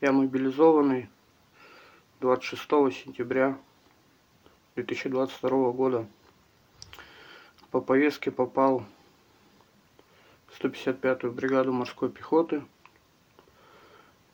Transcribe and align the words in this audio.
Я 0.00 0.12
мобилизованный 0.12 1.10
26 2.20 2.64
сентября 3.04 3.58
2022 4.74 5.72
года. 5.72 6.06
По 7.70 7.82
повестке 7.82 8.30
попал 8.30 8.86
в 10.46 10.58
155-ю 10.58 11.30
бригаду 11.32 11.74
морской 11.74 12.08
пехоты. 12.08 12.62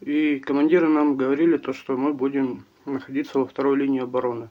И 0.02 0.38
командиры 0.38 0.87
нам 0.87 1.16
говорили 1.16 1.57
то, 1.57 1.73
что 1.73 1.96
мы 1.96 2.14
будем 2.14 2.64
находиться 2.85 3.41
во 3.41 3.45
второй 3.45 3.77
линии 3.77 4.03
обороны. 4.03 4.51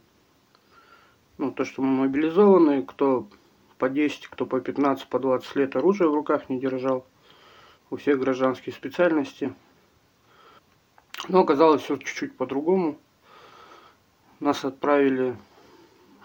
Ну, 1.37 1.53
то, 1.53 1.63
что 1.63 1.81
мы 1.81 2.07
мобилизованы, 2.07 2.83
кто 2.83 3.25
по 3.77 3.87
10, 3.87 4.27
кто 4.27 4.45
по 4.45 4.59
15, 4.59 5.07
по 5.07 5.19
20 5.19 5.55
лет 5.55 5.77
оружие 5.77 6.09
в 6.09 6.13
руках 6.13 6.49
не 6.49 6.59
держал. 6.59 7.05
У 7.89 7.95
всех 7.95 8.19
гражданские 8.19 8.75
специальности. 8.75 9.53
Но 11.27 11.39
оказалось 11.39 11.81
все 11.81 11.97
чуть-чуть 11.97 12.37
по-другому. 12.37 12.99
Нас 14.39 14.63
отправили, 14.63 15.35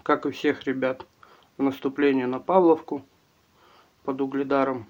как 0.03 0.27
и 0.27 0.31
всех 0.31 0.65
ребят, 0.65 1.07
в 1.57 1.63
наступление 1.63 2.27
на 2.27 2.39
Павловку 2.39 3.03
под 4.05 4.21
Угледаром. 4.21 4.87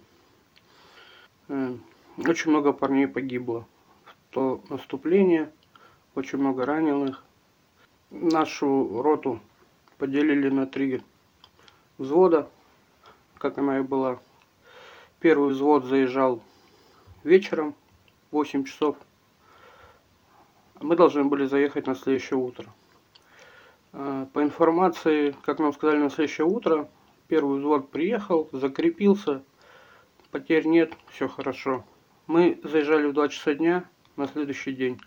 Э, 1.49 1.75
очень 2.19 2.51
много 2.51 2.73
парней 2.73 3.07
погибло 3.07 3.67
в 4.05 4.15
то 4.31 4.63
наступление, 4.69 5.53
очень 6.17 6.39
много 6.39 6.67
раненых. 6.67 7.25
Нашу 8.11 9.03
роту 9.03 9.39
поделили 9.97 10.49
на 10.49 10.67
три 10.67 11.03
взвода, 11.99 12.49
как 13.39 13.59
она 13.59 13.79
и 13.79 13.83
была. 13.83 14.19
Первый 15.21 15.51
взвод 15.51 15.85
заезжал 15.85 16.43
вечером, 17.23 17.75
8 18.33 18.65
часов. 18.65 18.97
Мы 20.81 20.97
должны 20.97 21.25
были 21.25 21.45
заехать 21.45 21.87
на 21.87 21.95
следующее 21.95 22.39
утро. 22.39 22.67
А, 23.93 24.27
по 24.33 24.43
информации, 24.43 25.37
как 25.43 25.59
нам 25.59 25.73
сказали 25.73 25.99
на 25.99 26.11
следующее 26.11 26.47
утро, 26.47 26.89
первый 27.29 27.59
взвод 27.59 27.91
приехал, 27.91 28.49
закрепился, 28.53 29.43
потерь 30.31 30.67
нет, 30.67 30.93
все 31.11 31.29
хорошо. 31.29 31.85
Мы 32.27 32.59
заезжали 32.65 33.07
в 33.09 33.13
2 33.13 33.29
часа 33.29 33.55
дня 33.55 33.85
на 34.17 34.27
следующий 34.27 34.73
день 34.73 35.01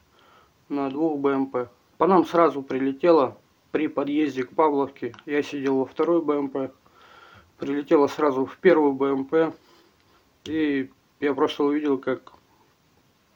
на 0.69 0.89
двух 0.89 1.19
БМП. 1.19 1.69
По 1.97 2.07
нам 2.07 2.25
сразу 2.25 2.61
прилетело 2.61 3.37
при 3.71 3.87
подъезде 3.87 4.43
к 4.43 4.51
Павловке. 4.51 5.15
Я 5.25 5.41
сидел 5.41 5.79
во 5.79 5.85
второй 5.85 6.21
БМП, 6.21 6.71
прилетела 7.57 8.07
сразу 8.07 8.45
в 8.45 8.57
первую 8.57 8.93
БМП. 8.93 9.55
И 10.45 10.91
я 11.19 11.33
просто 11.33 11.63
увидел, 11.63 11.97
как 11.97 12.33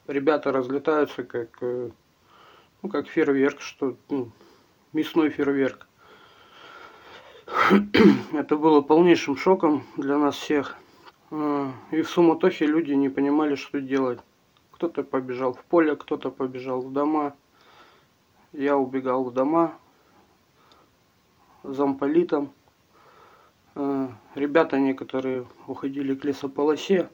ребята 0.06 0.52
разлетаются, 0.52 1.24
как, 1.24 1.58
э, 1.62 1.90
ну, 2.82 2.88
как 2.88 3.08
фейерверк, 3.08 3.60
что 3.60 3.96
ну, 4.08 4.30
мясной 4.92 5.30
фейерверк. 5.30 5.86
Это 8.32 8.56
было 8.56 8.80
полнейшим 8.80 9.36
шоком 9.36 9.84
для 9.96 10.18
нас 10.18 10.36
всех. 10.36 10.76
Э, 11.30 11.70
и 11.90 12.02
в 12.02 12.08
суматохе 12.08 12.66
люди 12.66 12.92
не 12.92 13.08
понимали, 13.08 13.54
что 13.54 13.80
делать. 13.80 14.20
Кто-то 14.72 15.02
побежал 15.02 15.54
в 15.54 15.64
поле, 15.64 15.96
кто-то 15.96 16.30
побежал 16.30 16.80
в 16.80 16.92
дома. 16.92 17.34
Я 18.52 18.76
убегал 18.76 19.24
в 19.24 19.32
дома 19.32 19.74
замполитом. 21.64 22.52
Э, 23.74 24.08
ребята 24.34 24.78
некоторые 24.78 25.46
уходили 25.66 26.14
к 26.14 26.24
лесополосе. 26.24 27.10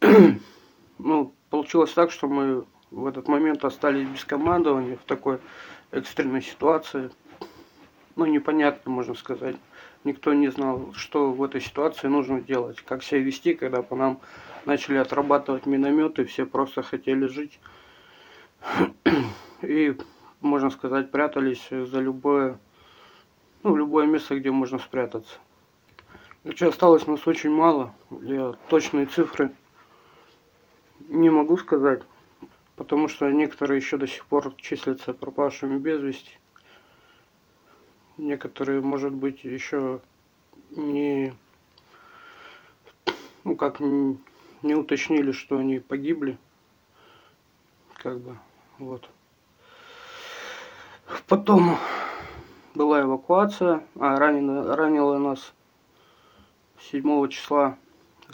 ну, 0.98 1.34
получилось 1.50 1.92
так, 1.92 2.10
что 2.10 2.28
мы 2.28 2.64
в 2.92 3.06
этот 3.06 3.26
момент 3.26 3.64
остались 3.64 4.06
без 4.06 4.24
командования 4.24 4.96
в 4.96 5.04
такой 5.04 5.38
экстренной 5.90 6.42
ситуации. 6.42 7.10
Ну, 8.14 8.26
непонятно, 8.26 8.90
можно 8.90 9.14
сказать. 9.14 9.56
Никто 10.04 10.34
не 10.34 10.48
знал, 10.48 10.92
что 10.94 11.32
в 11.32 11.42
этой 11.42 11.60
ситуации 11.60 12.08
нужно 12.08 12.40
делать, 12.40 12.80
как 12.82 13.02
себя 13.02 13.20
вести, 13.20 13.54
когда 13.54 13.82
по 13.82 13.96
нам 13.96 14.20
начали 14.66 14.96
отрабатывать 14.96 15.66
минометы, 15.66 16.24
все 16.24 16.44
просто 16.44 16.82
хотели 16.82 17.26
жить. 17.26 17.58
И, 19.62 19.96
можно 20.40 20.70
сказать, 20.70 21.10
прятались 21.10 21.66
за 21.70 22.00
любое, 22.00 22.58
ну, 23.62 23.74
любое 23.74 24.06
место, 24.06 24.38
где 24.38 24.50
можно 24.50 24.78
спрятаться. 24.78 25.38
Еще 26.44 26.68
осталось 26.68 27.06
нас 27.06 27.26
очень 27.26 27.50
мало. 27.50 27.94
Я 28.10 28.54
точные 28.68 29.06
цифры 29.06 29.52
не 31.08 31.30
могу 31.30 31.56
сказать, 31.56 32.02
потому 32.82 33.06
что 33.06 33.30
некоторые 33.30 33.78
еще 33.78 33.96
до 33.96 34.08
сих 34.08 34.26
пор 34.26 34.52
числятся 34.56 35.14
пропавшими 35.14 35.78
без 35.78 36.00
вести. 36.00 36.36
Некоторые, 38.18 38.80
может 38.80 39.12
быть, 39.12 39.44
еще 39.44 40.00
не, 40.70 41.32
ну 43.44 43.54
как, 43.54 43.78
не, 43.78 44.18
не 44.62 44.74
уточнили, 44.74 45.30
что 45.30 45.58
они 45.58 45.78
погибли. 45.78 46.38
Как 47.94 48.18
бы, 48.18 48.36
вот. 48.78 49.08
Потом 51.28 51.78
была 52.74 53.02
эвакуация, 53.02 53.86
а 53.94 54.18
ранено, 54.18 54.74
ранило 54.74 55.18
нас 55.18 55.54
7 56.90 57.28
числа 57.28 57.78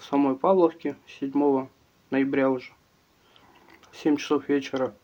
самой 0.00 0.37
Павловке, 0.37 0.97
7 1.20 1.69
ноября 2.08 2.48
уже, 2.48 2.72
в 3.98 4.00
7 4.00 4.16
часов 4.16 4.48
вечера, 4.48 4.94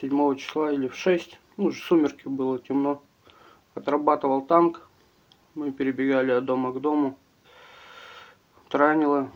7 0.00 0.36
числа 0.36 0.72
или 0.72 0.88
в 0.88 0.94
6, 0.94 1.38
ну, 1.58 1.64
уже 1.66 1.82
сумерки 1.82 2.28
было 2.28 2.58
темно, 2.58 3.02
отрабатывал 3.74 4.40
танк, 4.40 4.88
мы 5.54 5.70
перебегали 5.70 6.30
от 6.30 6.46
дома 6.46 6.72
к 6.72 6.80
дому, 6.80 7.18
ранило, 8.70 9.30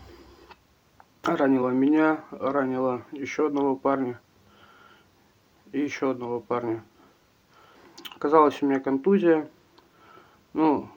ранило 1.22 1.68
меня, 1.68 2.24
ранило 2.30 3.02
еще 3.12 3.48
одного 3.48 3.76
парня. 3.76 4.18
И 5.72 5.80
еще 5.80 6.12
одного 6.12 6.40
парня. 6.40 6.82
Оказалось 8.14 8.62
у 8.62 8.66
меня 8.66 8.80
контузия, 8.80 9.50
ну, 10.54 10.88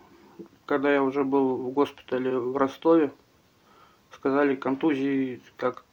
когда 0.66 0.94
я 0.94 1.04
уже 1.04 1.26
был 1.26 1.58
в 1.58 1.72
госпитале 1.72 2.40
в 2.40 2.56
Ростове, 2.56 3.12
сказали, 4.10 4.56
контузии 4.56 5.42
как 5.58 5.84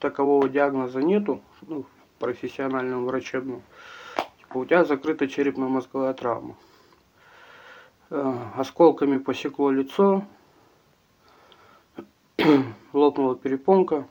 такового 0.00 0.48
диагноза 0.48 1.00
нету, 1.00 1.40
ну, 1.62 1.84
профессионального 2.18 3.04
врачебного. 3.04 3.62
Типа, 4.38 4.58
у 4.58 4.64
тебя 4.64 4.84
закрыта 4.84 5.28
черепно-мозговая 5.28 6.12
травма. 6.14 6.56
Э, 8.10 8.34
осколками 8.56 9.18
посекло 9.18 9.70
лицо, 9.70 10.24
лопнула 12.92 13.36
перепонка, 13.36 14.08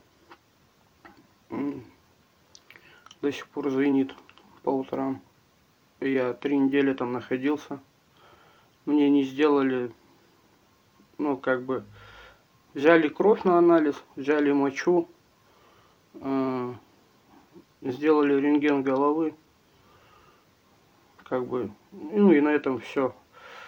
до 1.50 3.30
сих 3.30 3.46
пор 3.48 3.70
звенит 3.70 4.14
по 4.62 4.70
утрам. 4.70 5.20
Я 6.00 6.32
три 6.32 6.56
недели 6.56 6.94
там 6.94 7.12
находился. 7.12 7.80
Мне 8.86 9.10
не 9.10 9.24
сделали 9.24 9.92
ну, 11.20 11.36
как 11.36 11.62
бы, 11.62 11.84
взяли 12.74 13.08
кровь 13.08 13.44
на 13.44 13.58
анализ, 13.58 14.02
взяли 14.16 14.52
мочу, 14.52 15.08
сделали 17.82 18.34
рентген 18.40 18.82
головы, 18.82 19.34
как 21.24 21.46
бы, 21.46 21.70
ну 21.92 22.32
и 22.32 22.40
на 22.40 22.48
этом 22.48 22.80
все. 22.80 23.14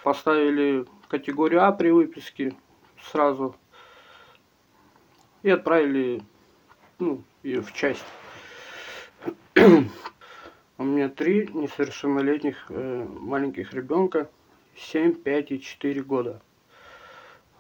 Поставили 0.02 0.84
категорию 1.08 1.64
А 1.64 1.72
при 1.72 1.90
выписке 1.90 2.54
сразу 3.00 3.54
и 5.42 5.50
отправили 5.50 6.22
ну, 6.98 7.22
ее 7.42 7.62
в 7.62 7.72
часть. 7.72 8.04
У 10.78 10.84
меня 10.84 11.08
три 11.08 11.48
несовершеннолетних 11.52 12.66
э, 12.68 13.06
маленьких 13.20 13.72
ребенка, 13.72 14.30
7, 14.76 15.14
5 15.14 15.52
и 15.52 15.60
4 15.60 16.02
года. 16.02 16.42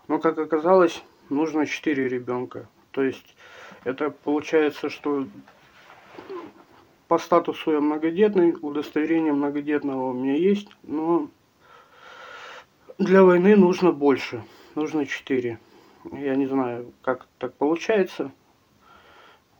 Но, 0.08 0.18
как 0.18 0.38
оказалось, 0.38 1.04
нужно 1.28 1.66
4 1.66 2.08
ребенка. 2.08 2.68
То 2.90 3.02
есть, 3.02 3.36
это 3.84 4.10
получается, 4.10 4.90
что 4.90 5.26
по 7.08 7.18
статусу 7.18 7.72
я 7.72 7.80
многодетный, 7.80 8.56
удостоверение 8.60 9.32
многодетного 9.32 10.10
у 10.10 10.12
меня 10.12 10.34
есть, 10.34 10.68
но 10.82 11.28
для 12.98 13.22
войны 13.22 13.56
нужно 13.56 13.92
больше, 13.92 14.42
нужно 14.74 15.06
4. 15.06 15.58
Я 16.12 16.34
не 16.36 16.46
знаю, 16.46 16.92
как 17.02 17.26
так 17.38 17.54
получается. 17.54 18.32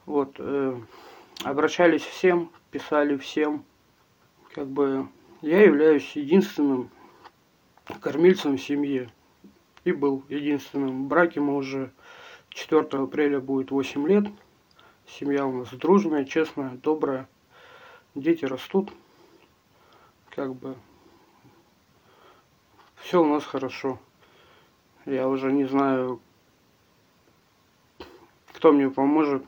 Вот, 0.07 0.37
э, 0.39 0.81
обращались 1.45 2.03
всем, 2.03 2.51
писали 2.71 3.17
всем. 3.17 3.65
Как 4.55 4.67
бы 4.67 5.09
я 5.41 5.63
являюсь 5.63 6.17
единственным 6.17 6.91
кормильцем 8.01 8.57
в 8.57 8.63
семье 8.63 9.11
и 9.85 9.93
был 9.93 10.25
единственным 10.29 11.05
в 11.05 11.09
браке. 11.09 11.41
Мы 11.41 11.55
уже 11.57 11.93
4 12.55 12.87
апреля 13.03 13.41
будет 13.41 13.71
8 13.71 14.07
лет. 14.09 14.27
Семья 15.07 15.47
у 15.47 15.53
нас 15.53 15.71
дружная, 15.71 16.25
честная, 16.25 16.79
добрая. 16.83 17.29
дети 18.15 18.45
растут, 18.45 18.91
как 20.31 20.55
бы 20.55 20.77
все 22.97 23.23
у 23.23 23.27
нас 23.27 23.45
хорошо. 23.45 23.99
Я 25.05 25.29
уже 25.29 25.53
не 25.53 25.65
знаю, 25.65 26.21
кто 28.55 28.73
мне 28.73 28.89
поможет. 28.91 29.45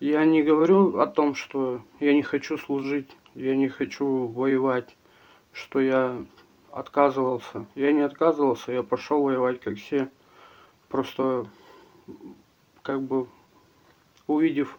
Я 0.00 0.24
не 0.24 0.42
говорю 0.42 0.98
о 0.98 1.06
том, 1.06 1.34
что 1.34 1.82
я 2.00 2.14
не 2.14 2.22
хочу 2.22 2.58
служить, 2.58 3.10
я 3.34 3.54
не 3.54 3.68
хочу 3.68 4.26
воевать, 4.26 4.96
что 5.52 5.78
я 5.80 6.24
отказывался. 6.72 7.66
Я 7.74 7.92
не 7.92 8.00
отказывался, 8.00 8.72
я 8.72 8.82
пошел 8.82 9.22
воевать, 9.22 9.60
как 9.60 9.76
все. 9.76 10.08
Просто, 10.88 11.46
как 12.82 13.02
бы, 13.02 13.28
увидев 14.26 14.78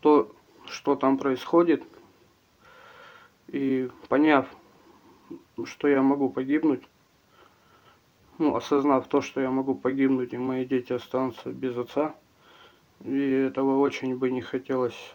то, 0.00 0.30
что 0.66 0.96
там 0.96 1.18
происходит, 1.18 1.82
и 3.48 3.90
поняв, 4.08 4.46
что 5.64 5.88
я 5.88 6.02
могу 6.02 6.30
погибнуть, 6.30 6.82
ну, 8.38 8.56
осознав 8.56 9.06
то, 9.08 9.20
что 9.20 9.40
я 9.40 9.50
могу 9.50 9.74
погибнуть, 9.74 10.32
и 10.32 10.38
мои 10.38 10.64
дети 10.64 10.92
останутся 10.92 11.50
без 11.50 11.76
отца, 11.76 12.14
и 13.04 13.18
этого 13.18 13.78
очень 13.78 14.16
бы 14.16 14.30
не 14.30 14.40
хотелось. 14.40 15.14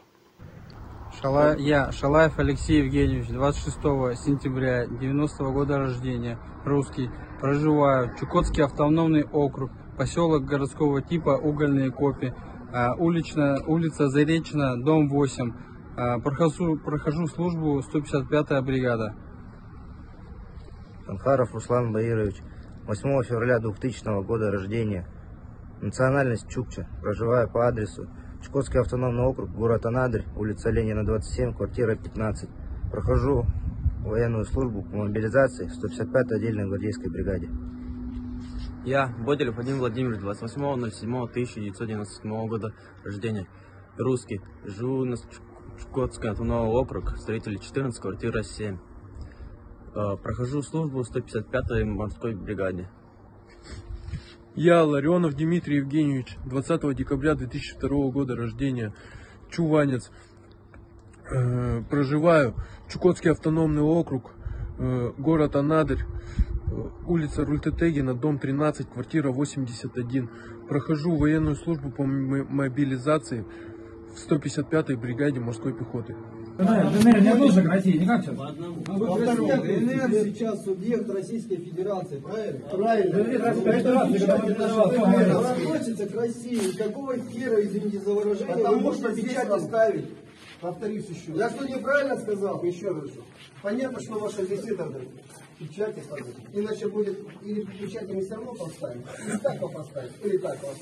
Шала... 1.22 1.56
Я, 1.56 1.92
Шалаев 1.92 2.38
Алексей 2.38 2.84
Евгеньевич, 2.84 3.30
26 3.30 3.78
сентября 4.24 4.86
90 4.88 5.44
-го 5.44 5.52
года 5.52 5.78
рождения, 5.78 6.38
русский, 6.64 7.10
проживаю, 7.40 8.16
Чукотский 8.20 8.64
автономный 8.64 9.24
округ, 9.24 9.72
поселок 9.98 10.46
городского 10.46 11.02
типа 11.02 11.32
Угольные 11.32 11.92
Копи, 11.92 12.34
а, 12.72 12.94
уличная, 12.96 13.60
улица 13.66 14.08
Заречная, 14.10 14.76
дом 14.78 15.10
8, 15.10 15.54
а, 15.98 16.20
прохожу, 16.20 16.78
прохожу 16.78 17.28
службу 17.28 17.80
155-я 17.80 18.62
бригада. 18.62 19.16
Анхаров 21.08 21.54
Руслан 21.54 21.92
Баирович, 21.92 22.36
8 22.86 23.24
февраля 23.24 23.60
2000 23.60 24.24
года 24.24 24.52
рождения, 24.52 25.08
национальность 25.82 26.48
Чукча, 26.50 26.88
проживаю 27.02 27.50
по 27.50 27.68
адресу 27.68 28.08
Чукотский 28.44 28.80
автономный 28.80 29.24
округ, 29.24 29.50
город 29.50 29.86
Анадырь, 29.86 30.26
улица 30.36 30.70
Ленина, 30.70 31.04
27, 31.04 31.54
квартира 31.54 31.96
15. 31.96 32.50
Прохожу 32.92 33.46
военную 34.02 34.46
службу 34.46 34.84
по 34.84 34.98
мобилизации 34.98 35.68
в 35.68 35.72
155-й 35.72 36.36
отдельной 36.36 36.66
гвардейской 36.68 37.10
бригаде. 37.10 37.50
Я, 38.86 39.08
Боделев 39.08 39.56
Владимир 39.56 39.80
Владимирович, 39.80 40.22
28.07.1997 40.22 42.48
года 42.48 42.74
рождения, 43.04 43.48
русский, 43.98 44.40
живу 44.64 45.04
на 45.04 45.18
Чукотский 45.80 46.30
автономный 46.30 46.72
округ, 46.72 47.18
строитель 47.18 47.60
14, 47.60 48.02
квартира 48.02 48.44
7. 48.44 48.78
Э, 49.94 50.16
Прохожу 50.22 50.62
службу 50.62 51.04
в 51.04 51.10
155-й 51.10 51.84
морской 51.84 52.36
бригаде. 52.36 52.90
Я, 54.56 54.84
Ларионов 54.84 55.36
Дмитрий 55.36 55.78
Евгеньевич, 55.78 56.38
20 56.46 56.96
декабря 56.96 57.36
2002 57.36 58.12
года 58.12 58.36
рождения, 58.36 58.94
чуванец. 59.52 60.12
Э, 61.30 61.84
проживаю 61.90 62.56
Чукотский 62.90 63.32
автономный 63.32 63.82
округ, 63.82 64.32
э, 64.80 65.12
город 65.18 65.56
Анадырь, 65.56 66.06
улица 67.06 67.46
Рультетегина, 67.46 68.14
дом 68.14 68.40
13, 68.40 68.90
квартира 68.90 69.32
81. 69.32 70.30
Прохожу 70.68 71.16
военную 71.16 71.56
службу 71.56 71.92
по 71.92 72.04
мобилизации 72.04 73.46
в 74.14 74.32
155-й 74.32 74.96
бригаде 74.96 75.40
морской 75.40 75.74
пехоты. 75.74 76.16
ДНР 76.58 77.38
не 77.40 77.62
к 77.62 77.68
России, 77.68 77.98
никак 77.98 78.24
сейчас? 78.24 78.38
Во-вторых, 78.38 79.62
ДНР 79.62 80.12
сейчас 80.26 80.64
субъект 80.64 81.10
Российской 81.10 81.58
Федерации, 81.58 82.20
правильно? 82.20 82.60
Правильно. 82.68 83.18
Это 83.18 84.02
относится 85.52 86.08
к 86.08 86.16
России. 86.16 86.76
Какого 86.78 87.16
хера, 87.18 87.64
извините 87.64 88.00
за 88.00 88.12
выражение, 88.12 88.56
Потому 88.56 88.92
что 88.94 89.14
печать 89.14 89.50
оставить? 89.50 90.10
Повторюсь 90.60 91.06
еще. 91.08 91.38
Я 91.38 91.50
что, 91.52 91.68
неправильно 91.68 92.18
сказал? 92.18 92.64
Еще 92.64 92.90
раз. 92.90 93.12
Понятно, 93.62 94.00
что 94.02 94.18
ваша 94.18 94.42
это, 94.42 94.92
печати 95.60 96.00
ставить. 96.02 96.36
Иначе 96.54 96.88
будет, 96.88 97.18
или 97.44 97.62
печати 97.62 98.12
мы 98.12 98.22
все 98.22 98.36
равно 98.36 98.54
поставим, 98.54 99.04
или 99.26 99.38
так 99.38 99.56
его 99.56 99.86
или 100.24 100.38
так 100.38 100.62
его. 100.62 100.74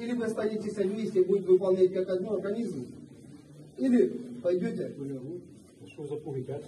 Или 0.00 0.12
вы 0.12 0.24
останетесь 0.24 0.76
вместе 0.76 1.20
и 1.20 1.24
будете 1.24 1.48
выполнять 1.48 1.92
как 1.92 2.08
один 2.10 2.28
организм, 2.28 2.86
или 3.78 4.08
пойдете 4.42 4.94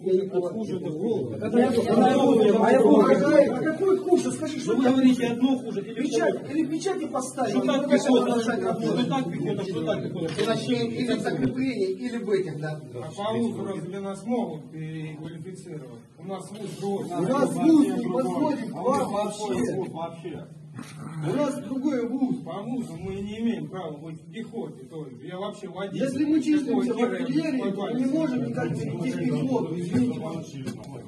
я 0.02 0.12
не 0.12 0.29
подхуже 0.29 0.76
это 0.76 0.90
в 0.90 0.99
голову. 0.99 1.34
А 1.40 1.58
я 1.58 1.70
Уважаемый, 1.70 3.49
а 3.49 3.73
какой 3.73 3.96
хуже? 3.99 4.31
Скажи, 4.32 4.61
что 4.61 4.76
Вы 4.76 4.84
говорите 4.84 5.26
одно 5.26 5.58
хуже. 5.58 5.82
Печать, 5.82 6.50
или 6.50 6.67
печати 6.67 7.06
поставить, 7.06 7.50
Что 7.55 7.62
или 7.62 7.67
так 7.67 7.90
пехота? 7.90 8.23
продолжать 8.23 8.61
Что 8.61 9.05
так 9.08 9.31
пехота? 9.31 9.64
Что 9.64 9.84
так 9.84 10.02
пехота? 10.02 10.52
Или 10.73 11.14
в 11.14 11.20
закреплении, 11.20 11.90
или 11.93 12.19
в 12.19 12.31
этих, 12.31 12.61
да. 12.61 12.81
А 12.94 13.11
по 13.11 13.38
вузу 13.38 13.64
разве 13.64 14.00
нас 14.00 14.25
могут 14.25 14.70
переквалифицировать? 14.70 16.00
У 16.19 16.25
нас 16.25 16.50
вуз 16.50 16.70
другой. 16.81 17.05
У 17.05 17.23
нас 17.23 17.52
вуз 17.55 17.87
не 17.87 18.12
подходит 18.12 18.70
вам 18.70 19.12
вообще. 19.12 20.46
У 20.74 21.32
нас 21.34 21.62
другой 21.62 22.06
вуз. 22.08 22.42
По 22.44 22.62
вузу 22.62 22.96
мы 22.96 23.16
не 23.16 23.40
имеем 23.40 23.69
права 23.69 23.96
быть 23.96 24.20
в 24.20 24.32
пехоте 24.32 24.84
тоже. 24.84 25.16
Я 25.22 25.38
вообще 25.38 25.69
водитель. 25.69 26.04
Если 26.04 26.24
мы 26.24 26.42
числимся 26.42 26.94
в 26.94 26.98
я 26.98 27.06
артиллерии, 27.06 27.70
то 27.72 27.90
не 27.90 28.06
можем 28.06 28.48
никак 28.48 28.72
идти 28.72 28.90
в 28.90 29.02
пехоту, 29.02 29.78
извините, 29.78 30.20
пожалуйста. 30.20 31.04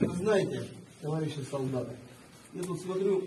Вы 0.00 0.16
знаете, 0.16 0.64
товарищи 1.00 1.38
солдаты, 1.50 1.92
я 2.54 2.62
тут 2.62 2.80
смотрю, 2.80 3.22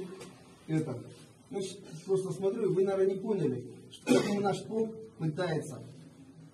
это, 0.67 1.01
ну, 1.49 1.61
просто 2.05 2.31
смотрю, 2.31 2.73
вы, 2.73 2.83
наверное, 2.83 3.15
не 3.15 3.21
поняли, 3.21 3.65
что 3.91 4.39
наш 4.41 4.63
полк 4.63 4.93
пытается 5.17 5.83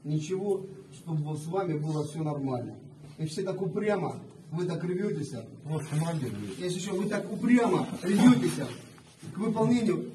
ничего, 0.03 0.65
чтобы 0.93 1.35
с 1.35 1.47
вами 1.47 1.77
было 1.77 2.05
все 2.05 2.21
нормально. 2.21 2.77
И 3.17 3.25
все 3.25 3.43
так 3.43 3.61
упрямо, 3.61 4.21
вы 4.51 4.65
так 4.65 4.83
рветесь, 4.83 5.33
вот, 5.63 5.83
если 6.59 6.79
еще 6.79 6.91
вы 6.91 7.05
так 7.05 7.31
упрямо 7.31 7.87
рветесь 8.03 8.59
выполнению, 9.39 10.11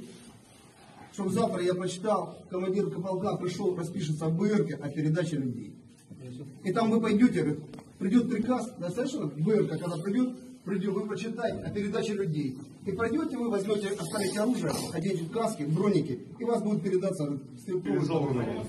чтобы 1.12 1.30
завтра 1.30 1.62
я 1.62 1.74
почитал, 1.74 2.38
командир 2.50 2.90
полка 2.90 3.36
пришел, 3.36 3.76
распишется 3.76 4.26
в 4.26 4.36
БРК 4.36 4.80
о 4.80 4.88
передаче 4.90 5.36
людей. 5.36 5.76
И 6.64 6.72
там 6.72 6.90
вы 6.90 7.00
пойдете, 7.00 7.58
придет 7.98 8.30
приказ, 8.30 8.74
достаточно, 8.78 9.26
БРК, 9.26 9.78
когда 9.78 9.96
придет, 9.96 10.36
придет, 10.64 10.92
вы 10.92 11.06
прочитаете 11.06 11.58
о 11.58 11.70
передаче 11.70 12.14
людей. 12.14 12.58
И 12.86 12.92
пройдете, 12.92 13.36
вы 13.36 13.50
возьмете, 13.50 13.88
оставите 13.88 14.40
оружие, 14.40 14.72
оденете 14.92 15.26
каски, 15.30 15.62
броники, 15.62 16.26
и 16.38 16.44
вас 16.44 16.62
будет 16.62 16.82
передаться 16.82 17.24
Мобилизованные 17.66 18.66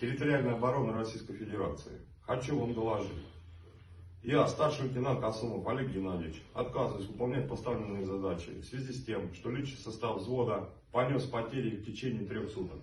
территориальной 0.00 0.54
обороны 0.54 0.92
Российской 0.92 1.36
Федерации. 1.36 2.00
Хочу 2.22 2.58
вам 2.58 2.74
доложить. 2.74 3.12
Я, 4.26 4.44
старший 4.48 4.86
лейтенант 4.86 5.20
Косумов 5.20 5.64
Олег 5.68 5.88
Геннадьевич, 5.88 6.42
отказываюсь 6.52 7.06
выполнять 7.06 7.48
поставленные 7.48 8.04
задачи 8.04 8.50
в 8.60 8.64
связи 8.64 8.92
с 8.92 9.04
тем, 9.04 9.32
что 9.32 9.52
личный 9.52 9.78
состав 9.78 10.16
взвода 10.16 10.68
понес 10.90 11.22
потери 11.22 11.76
в 11.76 11.84
течение 11.84 12.26
трех 12.26 12.50
суток. 12.50 12.80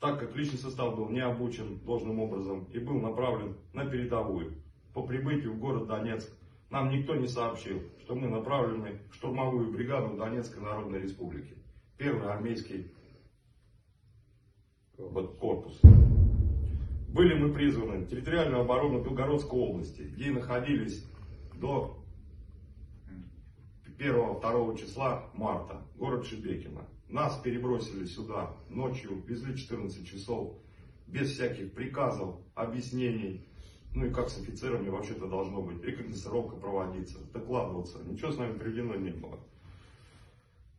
Так 0.00 0.18
как 0.18 0.34
личный 0.34 0.58
состав 0.58 0.96
был 0.96 1.10
не 1.10 1.20
обучен 1.20 1.78
должным 1.84 2.18
образом 2.18 2.64
и 2.72 2.80
был 2.80 3.00
направлен 3.00 3.56
на 3.72 3.86
передовую. 3.86 4.54
По 4.94 5.04
прибытию 5.04 5.52
в 5.52 5.60
город 5.60 5.86
Донецк 5.86 6.28
нам 6.70 6.90
никто 6.90 7.14
не 7.14 7.28
сообщил, 7.28 7.80
что 8.00 8.16
мы 8.16 8.26
направлены 8.26 8.98
в 9.12 9.14
штурмовую 9.14 9.70
бригаду 9.70 10.16
Донецкой 10.16 10.64
Народной 10.64 10.98
Республики. 10.98 11.54
Первый 11.98 12.32
армейский 12.32 12.90
корпус. 15.38 15.80
Были 17.08 17.34
мы 17.34 17.52
призваны 17.52 18.04
в 18.04 18.08
территориальную 18.08 18.62
оборону 18.62 19.02
Белгородской 19.02 19.58
области, 19.58 20.02
где 20.02 20.30
находились 20.30 21.06
до 21.54 22.04
1-2 23.98 24.78
числа 24.78 25.30
марта, 25.32 25.82
город 25.96 26.26
Шебекино. 26.26 26.86
Нас 27.08 27.40
перебросили 27.40 28.04
сюда 28.04 28.54
ночью, 28.68 29.22
везли 29.26 29.56
14 29.56 30.06
часов, 30.06 30.58
без 31.06 31.32
всяких 31.32 31.72
приказов, 31.72 32.36
объяснений. 32.54 33.48
Ну 33.94 34.04
и 34.04 34.10
как 34.10 34.28
с 34.28 34.38
офицерами 34.38 34.90
вообще-то 34.90 35.26
должно 35.26 35.62
быть, 35.62 35.82
рекогносцировка 35.82 36.56
проводиться, 36.56 37.18
докладываться. 37.32 38.04
Ничего 38.04 38.32
с 38.32 38.36
нами 38.36 38.58
приведено 38.58 38.94
не 38.96 39.10
было. 39.10 39.40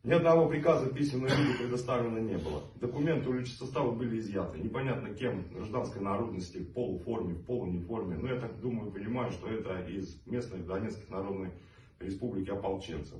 Ни 0.02 0.14
одного 0.14 0.48
приказа 0.48 0.86
в 0.86 0.94
письменном 0.94 1.28
предоставлено 1.58 2.20
не 2.20 2.38
было. 2.38 2.62
Документы 2.76 3.28
у 3.28 3.44
состава 3.44 3.90
были 3.90 4.18
изъяты. 4.18 4.58
Непонятно 4.58 5.14
кем, 5.14 5.44
гражданской 5.52 6.00
народности, 6.00 6.56
в 6.56 6.72
полуформе, 6.72 7.34
в 7.34 7.44
полуниформе. 7.44 8.16
Но 8.16 8.28
я 8.28 8.40
так 8.40 8.58
думаю, 8.60 8.90
понимаю, 8.90 9.30
что 9.30 9.48
это 9.48 9.78
из 9.80 10.18
местных 10.24 10.66
Донецких 10.66 11.10
Народной 11.10 11.50
Республики 11.98 12.48
ополченцев. 12.48 13.18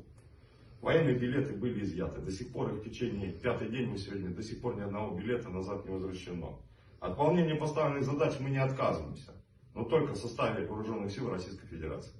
Военные 0.80 1.18
билеты 1.18 1.54
были 1.54 1.84
изъяты. 1.84 2.22
До 2.22 2.32
сих 2.32 2.50
пор 2.50 2.72
их 2.72 2.80
в 2.80 2.84
течение, 2.84 3.32
пятый 3.32 3.68
день 3.68 3.90
мы 3.90 3.98
сегодня, 3.98 4.30
до 4.30 4.42
сих 4.42 4.62
пор 4.62 4.76
ни 4.76 4.80
одного 4.80 5.14
билета 5.14 5.50
назад 5.50 5.84
не 5.84 5.90
возвращено. 5.90 6.58
От 6.98 7.10
выполнения 7.10 7.56
поставленных 7.56 8.04
задач 8.04 8.40
мы 8.40 8.48
не 8.48 8.58
отказываемся. 8.58 9.32
но 9.74 9.84
только 9.84 10.14
в 10.14 10.16
составе 10.16 10.66
вооруженных 10.66 11.12
сил 11.12 11.30
Российской 11.30 11.66
Федерации. 11.66 12.12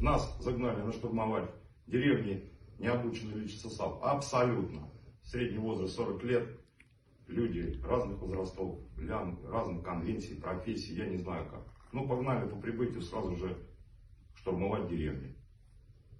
Нас 0.00 0.36
загнали 0.40 0.82
на 0.82 0.92
штурмовать 0.92 1.50
деревни, 1.86 2.50
необученный 2.80 3.38
личный 3.38 3.60
состав, 3.60 4.02
абсолютно. 4.02 4.90
Средний 5.22 5.58
возраст 5.58 5.94
40 5.94 6.24
лет, 6.24 6.48
люди 7.28 7.78
разных 7.84 8.20
возрастов, 8.20 8.80
разных 8.96 9.84
конвенций, 9.84 10.36
профессий, 10.36 10.94
я 10.94 11.06
не 11.06 11.18
знаю 11.18 11.48
как. 11.48 11.66
Ну, 11.92 12.08
погнали 12.08 12.48
по 12.48 12.56
прибытию 12.56 13.02
сразу 13.02 13.36
же 13.36 13.56
штурмовать 14.34 14.88
деревни. 14.88 15.36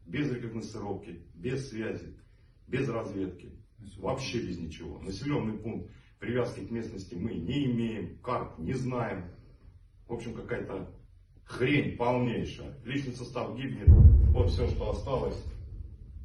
Без 0.07 0.31
рекогносцировки, 0.31 1.27
без 1.35 1.71
связи, 1.71 2.17
без 2.67 2.89
разведки. 2.89 3.53
Вообще 3.97 4.47
без 4.47 4.59
ничего. 4.59 4.99
Населенный 4.99 5.59
пункт 5.59 5.91
привязки 6.19 6.61
к 6.61 6.71
местности 6.71 7.15
мы 7.15 7.33
не 7.33 7.65
имеем, 7.67 8.19
карт 8.19 8.59
не 8.59 8.75
знаем. 8.75 9.31
В 10.07 10.13
общем, 10.13 10.35
какая-то 10.35 10.95
хрень 11.45 11.97
полнейшая. 11.97 12.79
Личный 12.85 13.15
состав 13.15 13.57
гибнет. 13.57 13.89
Вот 14.33 14.51
все, 14.51 14.69
что 14.69 14.91
осталось 14.91 15.43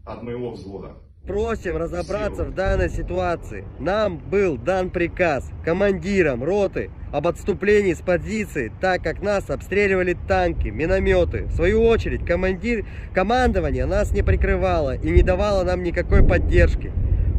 от 0.05 0.23
моего 0.23 0.51
взвода. 0.51 0.93
Просим 1.27 1.77
разобраться 1.77 2.43
в 2.43 2.53
данной 2.53 2.89
ситуации. 2.89 3.65
Нам 3.79 4.19
был 4.19 4.57
дан 4.57 4.91
приказ 4.91 5.49
командирам 5.63 6.43
роты 6.43 6.91
об 7.11 7.27
отступлении 7.27 7.93
с 7.93 8.01
позиции, 8.01 8.71
так 8.79 9.01
как 9.01 9.23
нас 9.23 9.49
обстреливали 9.49 10.15
танки, 10.27 10.67
минометы. 10.67 11.45
В 11.45 11.55
свою 11.55 11.83
очередь, 11.83 12.23
командир, 12.27 12.85
командование 13.11 13.87
нас 13.87 14.11
не 14.11 14.21
прикрывало 14.21 14.95
и 14.97 15.09
не 15.09 15.23
давало 15.23 15.63
нам 15.63 15.81
никакой 15.81 16.23
поддержки. 16.23 16.91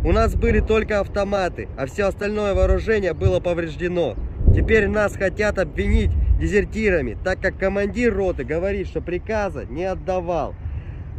У 0.05 0.11
нас 0.11 0.35
были 0.35 0.59
только 0.59 0.99
автоматы, 0.99 1.69
а 1.77 1.87
все 1.87 2.07
остальное 2.07 2.55
вооружение 2.55 3.15
было 3.15 3.39
повреждено. 3.39 4.17
Теперь 4.53 4.89
нас 4.89 5.15
хотят 5.15 5.59
обвинить 5.59 6.11
дезертирами, 6.41 7.17
так 7.23 7.41
как 7.41 7.57
командир 7.57 8.15
роты 8.15 8.45
говорит, 8.45 8.89
что 8.89 9.01
приказа 9.01 9.65
не 9.65 9.85
отдавал. 9.85 10.55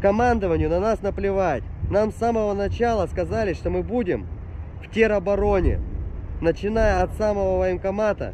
Командованию 0.01 0.69
на 0.69 0.79
нас 0.79 1.01
наплевать. 1.01 1.63
Нам 1.89 2.11
с 2.11 2.15
самого 2.15 2.53
начала 2.53 3.07
сказали, 3.07 3.53
что 3.53 3.69
мы 3.69 3.81
будем 3.81 4.27
в 4.83 4.91
теробороне, 4.91 5.79
начиная 6.39 7.01
от 7.01 7.13
самого 7.13 7.57
военкомата, 7.57 8.33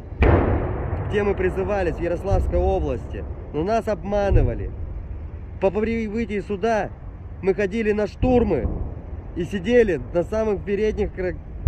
где 1.08 1.22
мы 1.22 1.34
призывались 1.34 1.94
в 1.94 2.02
Ярославской 2.02 2.58
области. 2.58 3.24
Но 3.54 3.64
нас 3.64 3.88
обманывали. 3.88 4.70
По 5.60 5.70
прибытии 5.70 6.40
суда 6.40 6.90
мы 7.40 7.54
ходили 7.54 7.92
на 7.92 8.08
штурмы 8.08 8.68
и 9.36 9.44
сидели 9.44 10.00
на 10.12 10.22
самых 10.22 10.64
передних 10.64 11.10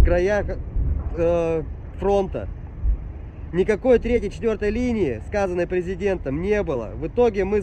краях 0.04 0.46
э, 1.16 1.62
фронта. 1.98 2.48
Никакой 3.52 3.98
третьей, 3.98 4.30
четвертой 4.30 4.70
линии, 4.70 5.22
сказанной 5.28 5.66
президентом, 5.66 6.42
не 6.42 6.62
было. 6.62 6.90
В 6.94 7.06
итоге 7.06 7.44
мы 7.44 7.62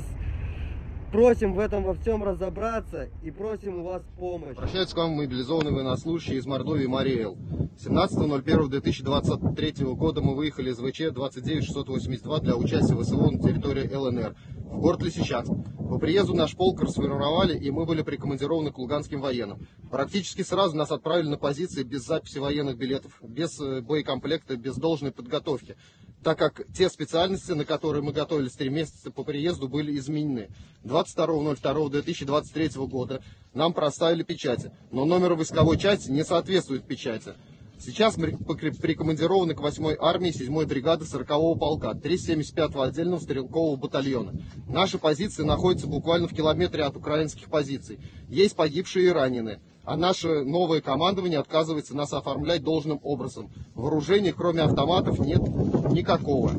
Просим 1.13 1.53
в 1.53 1.59
этом 1.59 1.83
во 1.83 1.93
всем 1.93 2.23
разобраться 2.23 3.07
и 3.21 3.29
просим 3.29 3.81
у 3.81 3.83
вас 3.83 4.01
помощь. 4.17 4.57
Обращаются 4.57 4.95
к 4.95 4.97
вам 4.97 5.11
мобилизованные 5.11 5.71
военнослужащие 5.71 6.39
из 6.39 6.47
Мордовии 6.47 6.87
Мариэл. 6.87 7.37
17.01.2023 7.85 9.93
года 9.93 10.21
мы 10.21 10.35
выехали 10.35 10.71
из 10.71 10.79
ВЧ 10.79 11.13
29682 11.13 12.39
для 12.39 12.55
участия 12.55 12.95
в 12.95 13.03
СВО 13.03 13.29
на 13.29 13.37
территории 13.37 13.93
ЛНР 13.93 14.35
в 14.71 14.79
город 14.79 15.03
Лисичанск. 15.03 15.51
По 15.77 15.99
приезду 15.99 16.33
наш 16.33 16.55
полк 16.55 16.81
расформировали, 16.81 17.59
и 17.59 17.69
мы 17.69 17.85
были 17.85 18.01
прикомандированы 18.01 18.71
к 18.71 18.79
луганским 18.79 19.21
военным. 19.21 19.67
Практически 19.91 20.41
сразу 20.41 20.75
нас 20.75 20.89
отправили 20.89 21.27
на 21.27 21.37
позиции 21.37 21.83
без 21.83 22.07
записи 22.07 22.39
военных 22.39 22.79
билетов, 22.79 23.19
без 23.21 23.61
э, 23.61 23.81
боекомплекта, 23.81 24.57
без 24.57 24.77
должной 24.77 25.11
подготовки, 25.11 25.75
так 26.23 26.37
как 26.37 26.61
те 26.73 26.89
специальности, 26.89 27.51
на 27.51 27.65
которые 27.65 28.01
мы 28.01 28.13
готовились 28.13 28.53
три 28.53 28.69
месяца 28.69 29.11
по 29.11 29.23
приезду, 29.23 29.67
были 29.67 29.97
изменены. 29.97 30.49
22.02.2023 30.83 32.87
года 32.87 33.21
нам 33.53 33.73
проставили 33.73 34.23
печати, 34.23 34.71
но 34.91 35.05
номер 35.05 35.33
войсковой 35.33 35.77
части 35.77 36.09
не 36.09 36.23
соответствует 36.23 36.87
печати. 36.87 37.33
Сейчас 37.79 38.17
мы 38.17 38.37
прикомандированы 38.37 39.55
к 39.55 39.59
8-й 39.59 39.97
армии 39.99 40.29
7-й 40.29 40.65
бригады 40.65 41.03
40-го 41.03 41.55
полка 41.55 41.91
375-го 41.91 42.81
отдельного 42.81 43.19
стрелкового 43.19 43.75
батальона. 43.75 44.31
Наши 44.69 44.97
позиции 44.97 45.43
находятся 45.43 45.87
буквально 45.87 46.29
в 46.29 46.33
километре 46.33 46.83
от 46.83 46.95
украинских 46.95 47.49
позиций. 47.49 47.99
Есть 48.29 48.55
погибшие 48.55 49.07
и 49.07 49.09
раненые. 49.09 49.59
А 49.85 49.97
наше 49.97 50.45
новое 50.45 50.79
командование 50.79 51.39
отказывается 51.39 51.93
нас 51.95 52.13
оформлять 52.13 52.63
должным 52.63 53.01
образом. 53.03 53.51
Вооружений, 53.75 54.31
кроме 54.31 54.61
автоматов, 54.61 55.19
нет 55.19 55.41
никакого. 55.91 56.51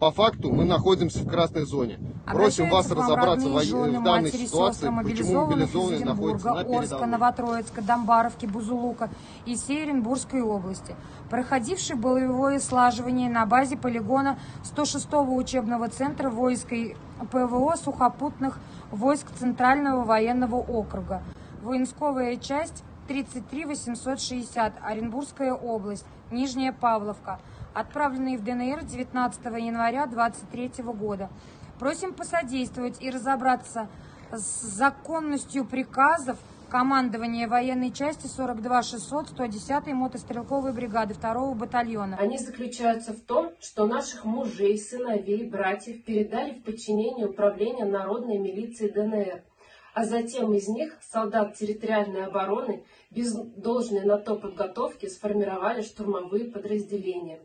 По 0.00 0.10
факту 0.10 0.50
мы 0.50 0.64
находимся 0.64 1.20
в 1.20 1.28
красной 1.28 1.64
зоне. 1.64 2.00
Просим 2.26 2.68
вас 2.68 2.90
разобраться 2.90 3.48
в, 3.48 3.52
в 3.52 4.02
данной 4.02 4.32
ситуации, 4.32 4.90
почему 5.04 5.46
мобилизованные 5.46 6.04
находятся 6.04 6.48
на 6.48 6.64
передовой. 6.64 6.78
Орска, 6.80 7.06
Новотроицка, 7.06 7.82
Домбаровки, 7.82 8.46
Бузулука 8.46 9.10
и 9.46 9.54
Северинбургской 9.54 10.42
области, 10.42 10.96
проходивший 11.30 11.94
боевое 11.94 12.58
слаживание 12.58 13.30
на 13.30 13.46
базе 13.46 13.76
полигона 13.76 14.36
106-го 14.64 15.36
учебного 15.36 15.88
центра 15.88 16.30
войск 16.30 16.72
и 16.72 16.96
ПВО 17.30 17.76
сухопутных 17.76 18.58
войск 18.90 19.26
Центрального 19.38 20.04
военного 20.04 20.56
округа. 20.56 21.22
Воинсковая 21.62 22.36
часть 22.38 22.82
33 23.06 23.66
860, 23.66 24.74
Оренбургская 24.82 25.54
область, 25.54 26.04
Нижняя 26.32 26.72
Павловка, 26.72 27.40
отправленные 27.72 28.36
в 28.36 28.42
ДНР 28.42 28.84
19 28.84 29.44
января 29.44 30.06
2023 30.06 30.84
года. 30.92 31.30
Просим 31.78 32.14
посодействовать 32.14 33.00
и 33.00 33.10
разобраться 33.10 33.88
с 34.32 34.62
законностью 34.62 35.64
приказов 35.64 36.36
командования 36.68 37.46
военной 37.46 37.92
части 37.92 38.26
42 38.26 38.82
600 38.82 39.28
110 39.28 39.86
мотострелковой 39.88 40.72
бригады 40.72 41.14
2 41.14 41.54
батальона. 41.54 42.16
Они 42.18 42.38
заключаются 42.38 43.12
в 43.12 43.20
том, 43.20 43.52
что 43.60 43.86
наших 43.86 44.24
мужей, 44.24 44.78
сыновей, 44.78 45.48
братьев 45.48 46.02
передали 46.04 46.58
в 46.58 46.64
подчинение 46.64 47.26
управления 47.26 47.84
народной 47.84 48.38
милиции 48.38 48.88
ДНР, 48.88 49.44
а 49.94 50.04
затем 50.04 50.54
из 50.54 50.68
них 50.68 50.96
солдат 51.02 51.54
территориальной 51.56 52.26
обороны 52.26 52.84
без 53.10 53.34
должной 53.34 54.04
на 54.04 54.18
то 54.18 54.36
подготовки 54.36 55.06
сформировали 55.06 55.82
штурмовые 55.82 56.50
подразделения 56.50 57.40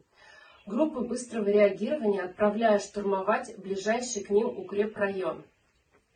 группы 0.68 1.00
быстрого 1.00 1.48
реагирования, 1.48 2.24
отправляя 2.24 2.80
штурмовать 2.80 3.58
ближайший 3.58 4.24
к 4.24 4.30
ним 4.30 4.48
укрепрайон. 4.48 5.44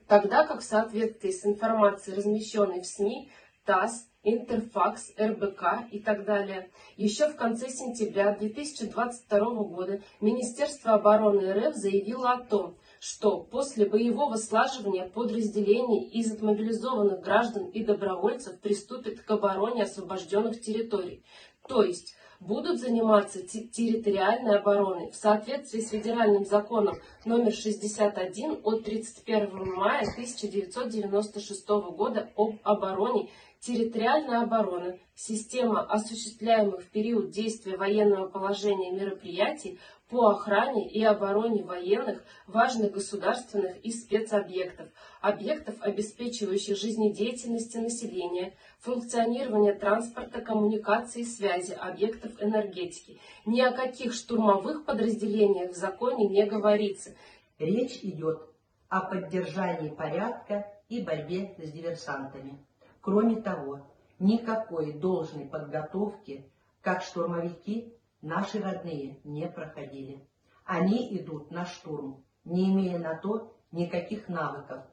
Тогда 0.08 0.46
как 0.46 0.60
в 0.60 0.66
соответствии 0.66 1.32
с 1.32 1.46
информацией, 1.46 2.18
размещенной 2.18 2.82
в 2.82 2.86
СМИ, 2.86 3.32
ТАСС, 3.66 4.08
Интерфакс, 4.24 5.14
РБК 5.18 5.88
и 5.92 6.00
так 6.00 6.26
далее. 6.26 6.70
Еще 6.96 7.28
в 7.28 7.36
конце 7.36 7.70
сентября 7.70 8.36
2022 8.36 9.40
года 9.64 10.02
Министерство 10.20 10.94
обороны 10.94 11.52
РФ 11.54 11.74
заявило 11.76 12.34
о 12.34 12.44
том, 12.44 12.78
что 13.02 13.40
после 13.40 13.88
боевого 13.88 14.36
слаживания 14.36 15.10
подразделений 15.10 16.04
из 16.04 16.32
отмобилизованных 16.32 17.22
граждан 17.22 17.66
и 17.66 17.84
добровольцев 17.84 18.60
приступит 18.60 19.24
к 19.24 19.32
обороне 19.32 19.84
освобожденных 19.84 20.62
территорий. 20.62 21.24
То 21.68 21.82
есть 21.82 22.14
будут 22.40 22.80
заниматься 22.80 23.42
территориальной 23.42 24.60
обороной 24.60 25.10
в 25.10 25.16
соответствии 25.16 25.80
с 25.80 25.90
федеральным 25.90 26.46
законом 26.46 26.96
номер 27.26 27.54
61 27.54 28.60
от 28.64 28.84
31 28.84 29.74
мая 29.74 30.04
1996 30.04 31.68
года 31.70 32.30
об 32.36 32.60
обороне 32.62 33.32
территориальной 33.62 34.44
обороны, 34.44 35.00
система 35.16 35.82
осуществляемых 35.82 36.84
в 36.84 36.90
период 36.90 37.30
действия 37.30 37.78
военного 37.78 38.28
положения 38.28 38.92
мероприятий 38.92 39.80
по 40.12 40.28
охране 40.32 40.90
и 40.90 41.02
обороне 41.04 41.64
военных, 41.64 42.22
важных 42.46 42.92
государственных 42.92 43.78
и 43.78 43.92
спецобъектов, 43.92 44.90
объектов, 45.22 45.76
обеспечивающих 45.80 46.78
жизнедеятельность 46.78 47.74
населения, 47.76 48.54
функционирование 48.80 49.74
транспорта, 49.74 50.42
коммуникации 50.42 51.24
связи, 51.24 51.72
объектов 51.72 52.34
энергетики. 52.42 53.22
Ни 53.46 53.62
о 53.62 53.72
каких 53.72 54.14
штурмовых 54.14 54.84
подразделениях 54.84 55.72
в 55.72 55.78
законе 55.78 56.28
не 56.28 56.46
говорится. 56.46 57.16
Речь 57.58 58.00
идет 58.04 58.42
о 58.90 59.00
поддержании 59.00 59.90
порядка 59.90 60.68
и 60.90 61.02
борьбе 61.02 61.56
с 61.58 61.72
диверсантами. 61.72 62.58
Кроме 63.00 63.42
того, 63.42 63.80
никакой 64.20 64.92
должной 64.92 65.46
подготовки, 65.46 66.44
как 66.82 67.02
штурмовики, 67.02 67.94
наши 68.22 68.62
родные 68.62 69.20
не 69.24 69.48
проходили. 69.48 70.26
Они 70.64 71.18
идут 71.18 71.52
на 71.52 71.66
штурм, 71.66 72.24
не 72.44 72.72
имея 72.72 73.00
на 73.00 73.16
то 73.16 73.54
никаких 73.72 74.28
навыков, 74.28 74.84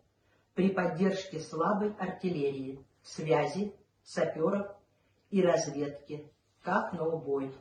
при 0.54 0.70
поддержке 0.70 1.40
слабой 1.40 1.92
артиллерии, 1.94 2.84
связи, 3.02 3.74
саперов 4.02 4.66
и 5.30 5.42
разведки, 5.42 6.30
как 6.62 6.92
на 6.92 7.06
убой. 7.06 7.54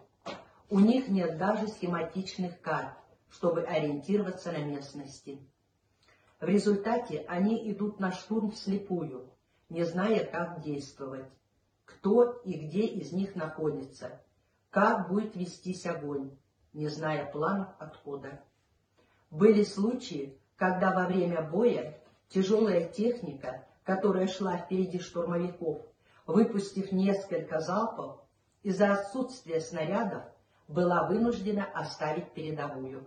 У 0.70 0.80
них 0.80 1.08
нет 1.08 1.38
даже 1.38 1.68
схематичных 1.68 2.60
карт, 2.62 2.98
чтобы 3.30 3.64
ориентироваться 3.64 4.52
на 4.52 4.60
местности. 4.60 5.40
В 6.40 6.46
результате 6.46 7.26
они 7.28 7.72
идут 7.72 8.00
на 8.00 8.12
штурм 8.12 8.52
вслепую, 8.52 9.30
не 9.70 9.84
зная, 9.84 10.26
как 10.26 10.62
действовать, 10.62 11.26
кто 11.86 12.32
и 12.44 12.54
где 12.54 12.86
из 12.86 13.12
них 13.12 13.36
находится, 13.36 14.22
как 14.78 15.10
будет 15.10 15.36
вестись 15.36 15.88
огонь, 15.88 16.38
не 16.72 16.88
зная 16.88 17.26
планов 17.32 17.70
отхода. 17.80 18.44
Были 19.32 19.64
случаи, 19.64 20.38
когда 20.56 20.94
во 20.94 21.08
время 21.08 21.42
боя 21.42 22.00
тяжелая 22.30 22.88
техника, 22.88 23.66
которая 23.84 24.28
шла 24.28 24.56
впереди 24.56 25.00
штурмовиков, 25.00 25.82
выпустив 26.28 26.92
несколько 26.92 27.60
залпов, 27.60 28.20
из-за 28.62 28.94
отсутствия 28.94 29.62
снарядов 29.62 30.22
была 30.68 31.08
вынуждена 31.08 31.66
оставить 31.74 32.32
передовую. 32.34 33.04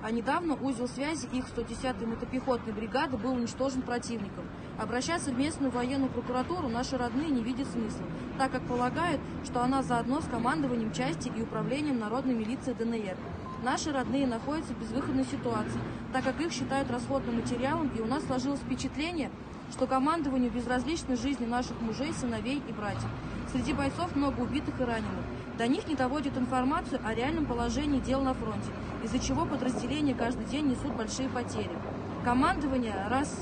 А 0.00 0.12
недавно 0.12 0.54
узел 0.54 0.86
связи 0.86 1.26
их 1.32 1.46
110-й 1.46 2.06
мотопехотной 2.06 2.72
бригады 2.72 3.16
был 3.16 3.32
уничтожен 3.32 3.82
противником. 3.82 4.44
Обращаться 4.78 5.32
в 5.32 5.38
местную 5.38 5.72
военную 5.72 6.10
прокуратуру 6.10 6.68
наши 6.68 6.96
родные 6.96 7.30
не 7.30 7.42
видят 7.42 7.66
смысла, 7.68 8.04
так 8.38 8.52
как 8.52 8.62
полагают, 8.62 9.20
что 9.44 9.62
она 9.62 9.82
заодно 9.82 10.20
с 10.20 10.24
командованием 10.24 10.92
части 10.92 11.32
и 11.36 11.42
управлением 11.42 11.98
народной 11.98 12.34
милиции 12.34 12.74
ДНР. 12.74 13.16
Наши 13.64 13.92
родные 13.92 14.26
находятся 14.28 14.72
в 14.72 14.80
безвыходной 14.80 15.24
ситуации, 15.24 15.80
так 16.12 16.22
как 16.22 16.40
их 16.40 16.52
считают 16.52 16.90
расходным 16.92 17.36
материалом, 17.36 17.90
и 17.96 18.00
у 18.00 18.06
нас 18.06 18.24
сложилось 18.24 18.60
впечатление, 18.60 19.30
что 19.72 19.88
командованию 19.88 20.50
безразличны 20.50 21.16
жизни 21.16 21.44
наших 21.44 21.80
мужей, 21.80 22.12
сыновей 22.12 22.62
и 22.68 22.72
братьев. 22.72 23.10
Среди 23.52 23.72
бойцов 23.72 24.14
много 24.14 24.40
убитых 24.42 24.80
и 24.80 24.84
раненых. 24.84 25.24
До 25.58 25.66
них 25.66 25.88
не 25.88 25.96
доводят 25.96 26.38
информацию 26.38 27.00
о 27.04 27.12
реальном 27.12 27.44
положении 27.44 27.98
дел 27.98 28.20
на 28.20 28.32
фронте, 28.32 28.70
из-за 29.02 29.18
чего 29.18 29.44
подразделения 29.44 30.14
каждый 30.14 30.44
день 30.44 30.68
несут 30.68 30.94
большие 30.94 31.28
потери. 31.28 31.76
Командование 32.24 32.94
раз 33.10 33.40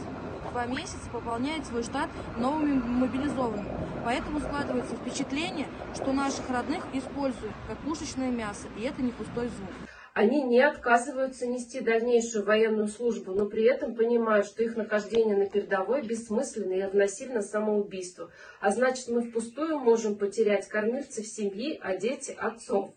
в 0.49 0.50
два 0.50 0.64
месяца 0.64 1.11
пополняет 1.12 1.66
свой 1.66 1.82
штат 1.82 2.08
новыми 2.38 2.80
мобилизованными. 2.80 3.68
Поэтому 4.02 4.40
складывается 4.40 4.96
впечатление, 4.96 5.66
что 5.94 6.14
наших 6.14 6.49
родных 6.49 6.82
используют 6.94 7.52
как 7.68 7.76
пушечное 7.78 8.30
мясо, 8.30 8.66
и 8.78 8.82
это 8.82 9.02
не 9.02 9.11
пустой 9.11 9.49
звук. 9.49 9.95
Они 10.16 10.42
не 10.42 10.62
отказываются 10.62 11.46
нести 11.46 11.80
дальнейшую 11.80 12.46
военную 12.46 12.88
службу, 12.88 13.32
но 13.32 13.44
при 13.44 13.64
этом 13.64 13.94
понимают, 13.94 14.46
что 14.46 14.62
их 14.62 14.75
нахождение 14.75 15.37
на 15.37 15.44
передовой 15.44 16.00
бессмысленно 16.00 16.73
и 16.73 16.80
равносильно 16.80 17.42
самоубийству. 17.42 18.30
А 18.62 18.70
значит, 18.70 19.08
мы 19.08 19.20
впустую 19.20 19.78
можем 19.78 20.16
потерять 20.16 20.68
кормильцев 20.68 21.26
семьи, 21.26 21.78
а 21.82 21.96
дети– 21.96 22.35
отцов. 22.40 22.94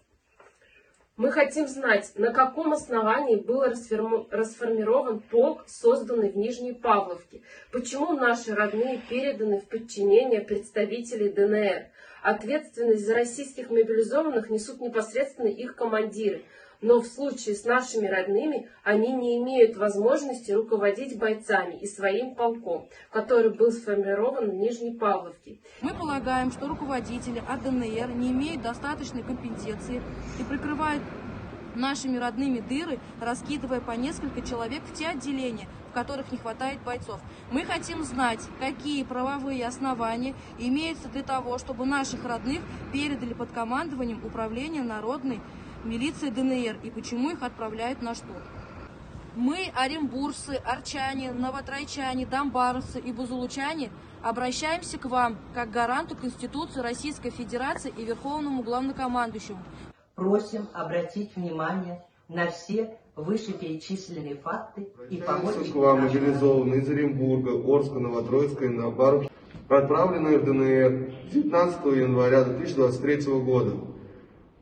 Мы 1.17 1.33
хотим 1.33 1.67
знать, 1.67 2.13
на 2.15 2.31
каком 2.31 2.71
основании 2.71 3.35
был 3.35 3.63
расформирован 3.63 5.19
полк, 5.19 5.65
созданный 5.67 6.29
в 6.31 6.37
Нижней 6.37 6.71
Павловке. 6.71 7.41
Почему 7.73 8.13
наши 8.13 8.55
родные 8.55 9.01
переданы 9.09 9.59
в 9.59 9.67
подчинение 9.67 10.39
представителей 10.39 11.27
ДНР. 11.27 11.87
Ответственность 12.23 13.05
за 13.05 13.15
российских 13.15 13.69
мобилизованных 13.69 14.49
несут 14.49 14.79
непосредственно 14.79 15.47
их 15.47 15.75
командиры– 15.75 16.45
но 16.81 17.01
в 17.01 17.07
случае 17.07 17.55
с 17.55 17.65
нашими 17.65 18.07
родными 18.07 18.69
они 18.83 19.11
не 19.11 19.37
имеют 19.37 19.75
возможности 19.77 20.51
руководить 20.51 21.17
бойцами 21.17 21.75
и 21.75 21.87
своим 21.87 22.35
полком, 22.35 22.87
который 23.11 23.51
был 23.51 23.71
сформирован 23.71 24.49
в 24.49 24.53
Нижней 24.53 24.93
Павловке. 24.93 25.59
Мы 25.81 25.93
полагаем, 25.93 26.51
что 26.51 26.67
руководители 26.67 27.43
АДНР 27.47 28.15
не 28.15 28.31
имеют 28.31 28.61
достаточной 28.61 29.23
компетенции 29.23 30.01
и 30.39 30.43
прикрывают 30.43 31.03
нашими 31.75 32.17
родными 32.17 32.59
дыры, 32.59 32.99
раскидывая 33.21 33.81
по 33.81 33.91
несколько 33.91 34.41
человек 34.41 34.81
в 34.83 34.93
те 34.93 35.07
отделения, 35.07 35.67
в 35.89 35.93
которых 35.93 36.31
не 36.31 36.37
хватает 36.37 36.79
бойцов. 36.81 37.19
Мы 37.51 37.63
хотим 37.63 38.03
знать, 38.03 38.39
какие 38.59 39.03
правовые 39.03 39.65
основания 39.65 40.35
имеются 40.57 41.07
для 41.09 41.23
того, 41.23 41.57
чтобы 41.57 41.85
наших 41.85 42.25
родных 42.25 42.61
передали 42.91 43.33
под 43.33 43.51
командованием 43.51 44.23
Управления 44.25 44.83
народной 44.83 45.39
милиции 45.83 46.29
ДНР 46.29 46.77
и 46.83 46.89
почему 46.89 47.31
их 47.31 47.43
отправляют 47.43 48.01
на 48.01 48.15
штурм. 48.15 48.41
Мы, 49.35 49.71
оренбуржцы, 49.75 50.59
арчане, 50.65 51.31
новотрайчане, 51.31 52.25
домбаровцы 52.25 52.99
и 52.99 53.11
бузулучане, 53.11 53.89
обращаемся 54.21 54.97
к 54.97 55.05
вам 55.05 55.37
как 55.53 55.71
гаранту 55.71 56.15
Конституции 56.15 56.81
Российской 56.81 57.29
Федерации 57.29 57.93
и 57.95 58.03
Верховному 58.03 58.63
Главнокомандующему. 58.63 59.59
Просим 60.15 60.67
обратить 60.73 61.35
внимание 61.35 62.03
на 62.27 62.47
все 62.47 62.97
вышеперечисленные 63.15 64.35
факты 64.35 64.89
и 65.09 65.17
помочь... 65.17 65.55
Москва, 65.55 65.95
мобилизованные 65.95 66.81
из 66.81 66.89
Оренбурга, 66.89 67.51
Орска, 67.51 67.99
Новотроицка 67.99 68.65
и 68.65 68.69
Новобаров, 68.69 69.25
отправленные 69.67 70.39
в 70.39 70.45
ДНР 70.45 71.13
19 71.31 71.85
января 71.97 72.43
2023 72.43 73.33
года. 73.41 73.88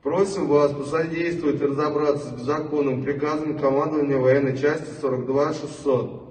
Просим 0.08 0.48
вас 0.48 0.72
посодействовать 0.72 1.62
разобраться 1.62 2.30
с 2.30 2.32
беззаконным 2.32 3.04
приказом 3.04 3.60
командования 3.60 4.17
военной 4.17 4.58
части 4.58 4.88
42-600 5.02 6.22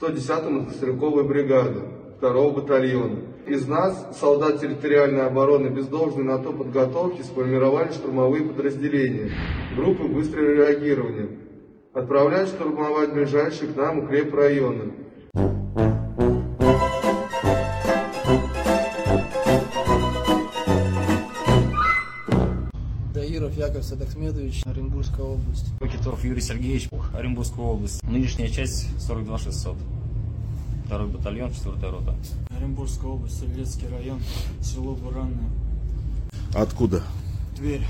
110-й 0.00 0.50
мотострелковой 0.50 1.22
бригады 1.22 1.82
2 2.20 2.50
батальона. 2.50 3.20
Из 3.46 3.68
нас, 3.68 4.18
солдат 4.18 4.60
территориальной 4.60 5.26
обороны, 5.26 5.68
без 5.68 5.86
должной 5.86 6.24
на 6.24 6.38
то 6.38 6.52
подготовки, 6.52 7.22
сформировали 7.22 7.92
штурмовые 7.92 8.42
подразделения, 8.42 9.30
группы 9.76 10.02
быстрого 10.02 10.50
реагирования. 10.50 11.38
Отправляют 11.92 12.48
штурмовать 12.48 13.12
ближайшие 13.12 13.72
к 13.72 13.76
нам 13.76 14.00
укрепрайоны. 14.00 14.92
Яков 23.76 23.90
Садахмедович, 23.90 24.62
Оренбургская 24.64 25.26
область. 25.26 25.66
Пакетов 25.78 26.24
Юрий 26.24 26.40
Сергеевич, 26.40 26.88
Оренбургская 27.12 27.64
область. 27.64 28.02
Нынешняя 28.04 28.48
часть 28.48 28.88
42600. 28.98 29.76
Второй 30.86 31.08
батальон, 31.08 31.52
четвертая 31.52 31.90
рота. 31.90 32.14
Оренбургская 32.56 33.10
область, 33.10 33.36
Стрелецкий 33.36 33.88
район, 33.88 34.22
село 34.62 34.94
Буранное. 34.94 35.50
Откуда? 36.54 37.02
Тверь. 37.54 37.82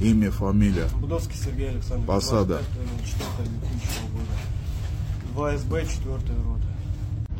Имя, 0.00 0.30
фамилия? 0.30 0.88
Будовский 1.00 1.36
Сергей 1.36 1.70
Александрович. 1.70 2.08
Посада. 2.08 2.60
2 5.32 5.56
СБ, 5.56 5.86
4 5.86 6.14
рота. 6.14 6.66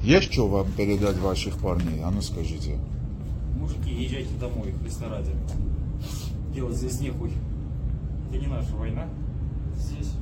Есть 0.03 0.33
что 0.33 0.49
вам 0.49 0.73
передать 0.73 1.19
ваших 1.19 1.59
парней? 1.59 2.03
А 2.03 2.11
ну 2.11 2.23
скажите. 2.23 2.79
Мужики, 3.59 3.93
езжайте 3.93 4.35
домой, 4.41 4.73
Христа 4.81 5.11
ради. 5.11 5.33
Делать 6.55 6.77
здесь 6.77 7.01
нехуй. 7.01 7.33
Это 8.33 8.41
не 8.41 8.47
наша 8.47 8.75
война. 8.77 9.09
Здесь. 9.77 10.13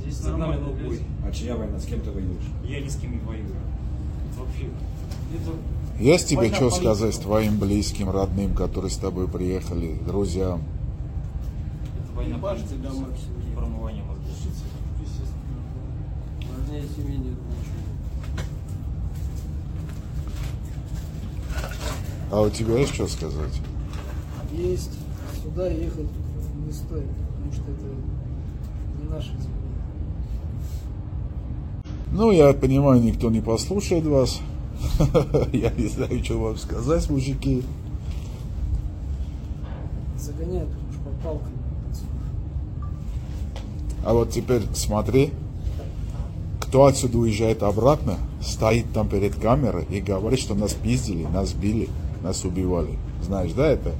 Здесь 0.00 0.16
За 0.16 0.36
нами 0.36 0.58
бой. 0.84 1.00
А 1.24 1.30
чья 1.30 1.56
война? 1.56 1.78
С 1.78 1.84
кем 1.84 2.00
ты 2.00 2.10
воюешь? 2.10 2.42
Я 2.64 2.80
ни 2.80 2.88
с 2.88 2.96
кем 2.96 3.12
не 3.12 3.20
воюю. 3.20 3.46
Это 4.30 4.40
вообще. 4.40 4.64
Это 5.32 6.02
Есть 6.02 6.28
тебе 6.28 6.38
война 6.38 6.56
что 6.56 6.70
сказать 6.70 7.20
твоим 7.20 7.60
близким, 7.60 8.10
родным, 8.10 8.54
которые 8.54 8.90
с 8.90 8.96
тобой 8.96 9.28
приехали, 9.28 9.96
друзьям? 10.04 10.62
Это 12.02 12.16
война 12.16 12.38
политики. 12.38 12.74
домой 12.82 13.12
к 13.12 13.16
семье. 13.16 13.56
Промывание 13.56 14.02
мозгов. 14.02 14.26
Важнее 16.58 16.88
семьи 16.96 17.16
нет 17.18 17.26
ничего. 17.26 17.82
А 22.32 22.40
у 22.40 22.50
тебя 22.50 22.78
есть 22.78 22.94
что 22.94 23.06
сказать? 23.06 23.60
Есть. 24.50 24.98
Сюда 25.42 25.68
ехать 25.68 26.08
не 26.66 26.72
стоит, 26.72 27.06
потому 27.52 27.76
что 27.76 27.86
это 27.86 29.02
не 29.02 29.08
наша 29.10 29.28
земля. 29.28 29.52
Ну, 32.12 32.30
я 32.30 32.52
понимаю, 32.52 33.02
никто 33.02 33.30
не 33.30 33.40
послушает 33.40 34.04
вас. 34.04 34.40
Я 35.52 35.70
не 35.70 35.86
знаю, 35.86 36.24
что 36.24 36.38
вам 36.38 36.56
сказать, 36.56 37.08
мужики. 37.08 37.62
Загоняют 40.18 40.70
уж 40.90 40.96
по 40.96 41.10
палкам. 41.22 41.52
А 44.04 44.12
вот 44.12 44.30
теперь 44.30 44.62
смотри, 44.74 45.30
кто 46.60 46.86
отсюда 46.86 47.18
уезжает 47.18 47.62
обратно, 47.62 48.16
стоит 48.40 48.92
там 48.92 49.08
перед 49.08 49.36
камерой 49.36 49.84
и 49.88 50.00
говорит, 50.00 50.40
что 50.40 50.54
нас 50.54 50.72
пиздили, 50.72 51.24
нас 51.24 51.52
били, 51.52 51.88
нас 52.22 52.44
убивали. 52.44 52.98
Знаешь, 53.22 53.52
да, 53.52 53.68
это? 53.68 53.92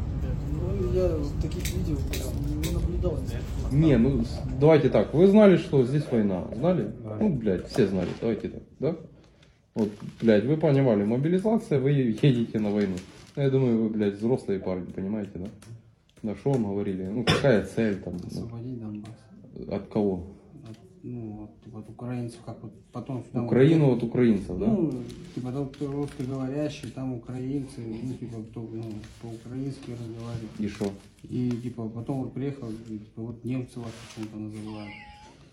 Ну, 0.50 0.92
я 0.92 1.08
таких 1.40 1.72
видео 1.74 1.96
не 2.64 2.72
наблюдал. 2.72 3.18
Не, 3.72 3.96
ну 3.98 4.22
давайте 4.60 4.88
так. 4.88 5.14
Вы 5.14 5.26
знали, 5.26 5.56
что 5.56 5.84
здесь 5.84 6.04
война? 6.10 6.44
Знали? 6.54 6.92
Ну, 7.20 7.30
блядь, 7.30 7.66
все 7.68 7.86
знали. 7.86 8.08
Давайте 8.20 8.48
так, 8.48 8.62
да? 8.78 8.96
Вот, 9.74 9.90
блядь, 10.20 10.44
вы 10.44 10.56
понимали, 10.58 11.04
мобилизация, 11.04 11.80
вы 11.80 11.92
едете 11.92 12.58
на 12.58 12.70
войну. 12.70 12.96
Я 13.36 13.48
думаю, 13.50 13.82
вы, 13.84 13.88
блядь, 13.88 14.14
взрослые 14.14 14.60
парни, 14.60 14.84
понимаете, 14.92 15.30
да? 15.36 15.46
Да 16.22 16.34
что 16.36 16.50
вам 16.52 16.64
говорили? 16.64 17.04
Ну, 17.04 17.24
какая 17.24 17.64
цель 17.64 17.96
там? 18.00 18.14
ну, 18.22 18.26
Освободить 18.28 18.78
Донбасс. 18.78 19.10
от 19.70 19.86
кого? 19.88 20.26
От 21.04 21.88
украинцев, 21.88 22.38
как 22.46 22.62
вот 22.62 22.72
потом 22.92 23.24
сюда... 23.24 23.42
Украину 23.42 23.86
вот- 23.86 23.98
от 23.98 24.04
украинцев, 24.04 24.58
да? 24.58 24.66
Ну, 24.66 25.02
типа, 25.34 25.52
там 25.52 25.68
кто 25.68 25.90
русскоговорящий, 25.90 26.90
там 26.90 27.14
украинцы, 27.14 27.80
ну, 28.02 28.14
типа, 28.14 28.36
кто, 28.50 28.60
ну, 28.60 28.84
по-украински 29.20 29.90
разговаривает. 29.90 30.50
И 30.58 30.68
что? 30.68 30.92
И, 31.28 31.50
типа, 31.50 31.88
потом 31.88 32.22
вот 32.22 32.34
приехал, 32.34 32.68
и, 32.70 32.98
типа, 32.98 33.22
вот 33.22 33.44
немцы 33.44 33.80
вас 33.80 33.92
почему-то 34.06 34.36
называют. 34.36 34.92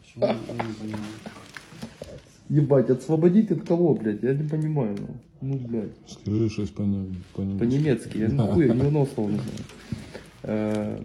Почему, 0.02 0.26
я 0.26 0.68
не 0.68 0.74
понимаю. 0.74 1.14
Ебать, 2.50 2.90
освободить 2.90 3.52
от 3.52 3.68
кого, 3.68 3.96
блядь? 3.96 4.24
Я 4.24 4.34
не 4.34 4.48
понимаю. 4.48 4.98
Ну, 5.00 5.16
ну 5.42 5.58
блядь. 5.68 5.92
Скажи 6.08 6.50
что 6.50 6.66
по 6.68 6.84
по 7.34 7.42
По-немецки, 7.60 8.18
я 8.18 8.28
нихуя 8.28 8.74
ни 8.74 8.82
одного 8.82 9.06
слова 9.06 9.30
не 9.30 9.38
знаю. 9.38 9.60
Э, 10.44 11.02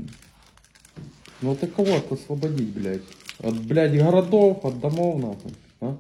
Ну 1.42 1.52
от 1.52 1.60
кого 1.76 2.00
освободить, 2.10 2.70
блядь? 2.70 3.02
От, 3.40 3.54
блядь, 3.66 3.96
городов, 3.96 4.64
от 4.64 4.80
домов, 4.80 5.16
нахуй. 5.16 5.52
А? 5.80 5.96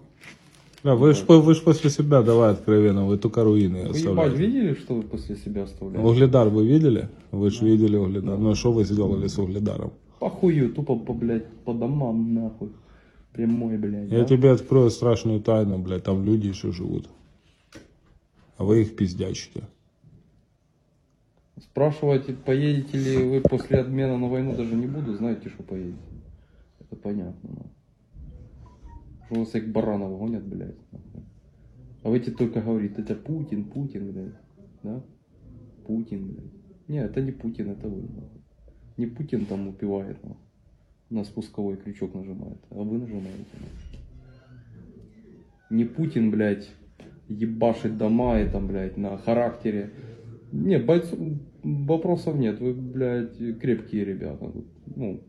Да, 0.84 0.94
вы 0.94 1.14
ж, 1.14 1.22
вы 1.26 1.54
ж 1.54 1.62
после 1.62 1.90
себя, 1.90 2.22
давай 2.22 2.52
откровенно, 2.52 3.06
вы 3.06 3.16
только 3.16 3.42
руины 3.42 3.88
Вы 3.88 3.96
ебать, 3.96 3.96
оставляете. 3.96 4.36
видели, 4.36 4.74
что 4.74 4.94
вы 4.94 5.02
после 5.02 5.36
себя 5.36 5.62
оставляете? 5.62 6.06
Угледар 6.06 6.48
вы 6.48 6.66
видели? 6.66 7.08
Вы 7.30 7.50
же 7.50 7.64
видели 7.64 7.96
Угледар. 7.96 8.38
Ну 8.38 8.50
а 8.50 8.54
что 8.54 8.70
вы 8.72 8.84
сделали 8.84 9.26
с 9.26 9.38
Угледаром? 9.38 9.92
Похую, 10.20 10.72
тупо, 10.72 10.96
по, 10.96 11.14
блядь, 11.14 11.48
по 11.64 11.72
домам, 11.72 12.34
нахуй. 12.34 12.68
Прямой, 13.32 13.78
блядь. 13.78 14.10
Я 14.10 14.20
да? 14.20 14.24
тебе 14.26 14.52
открою 14.52 14.90
страшную 14.90 15.40
тайну, 15.40 15.78
блядь, 15.78 16.04
там 16.04 16.24
люди 16.24 16.48
еще 16.48 16.70
живут. 16.70 17.08
А 18.58 18.64
вы 18.64 18.82
их 18.82 18.94
пиздячите. 18.94 19.64
Спрашиваете, 21.60 22.34
поедете 22.34 22.98
ли 22.98 23.16
вы 23.24 23.40
после 23.40 23.78
обмена 23.78 24.18
на 24.18 24.28
войну, 24.28 24.54
даже 24.54 24.74
не 24.74 24.86
буду, 24.86 25.14
знаете, 25.14 25.48
что 25.48 25.62
поедете. 25.62 25.96
Это 26.84 26.96
понятно. 26.96 27.50
ну. 27.50 27.70
Что 29.26 29.40
вас 29.40 29.50
как 29.50 29.72
баранов 29.72 30.18
гонят, 30.18 30.44
блядь. 30.44 30.76
А 32.02 32.10
вы 32.10 32.18
эти 32.18 32.30
только 32.30 32.60
говорите, 32.60 32.96
это 32.98 33.14
Путин, 33.14 33.64
Путин, 33.64 34.12
блядь. 34.12 34.34
Да? 34.82 35.02
Путин, 35.86 36.28
блядь. 36.28 36.88
Не, 36.88 36.98
это 36.98 37.22
не 37.22 37.32
Путин, 37.32 37.70
это 37.70 37.88
вы. 37.88 38.08
Не 38.96 39.06
Путин 39.06 39.46
там 39.46 39.68
упивает, 39.68 40.22
нахуй. 40.22 40.36
на 41.10 41.24
спусковой 41.24 41.76
крючок 41.76 42.14
нажимает, 42.14 42.58
а 42.70 42.74
вы 42.74 42.98
нажимаете. 42.98 43.44
Не 45.70 45.84
Путин, 45.84 46.30
блядь, 46.30 46.70
ебашит 47.28 47.96
дома 47.96 48.40
и 48.40 48.48
там, 48.48 48.68
блядь, 48.68 48.98
на 48.98 49.16
характере. 49.16 49.90
Не, 50.52 50.78
бойцов, 50.78 51.18
вопросов 51.62 52.36
нет, 52.36 52.60
вы, 52.60 52.74
блядь, 52.74 53.36
крепкие 53.58 54.04
ребята. 54.04 54.52
Ну, 54.94 55.22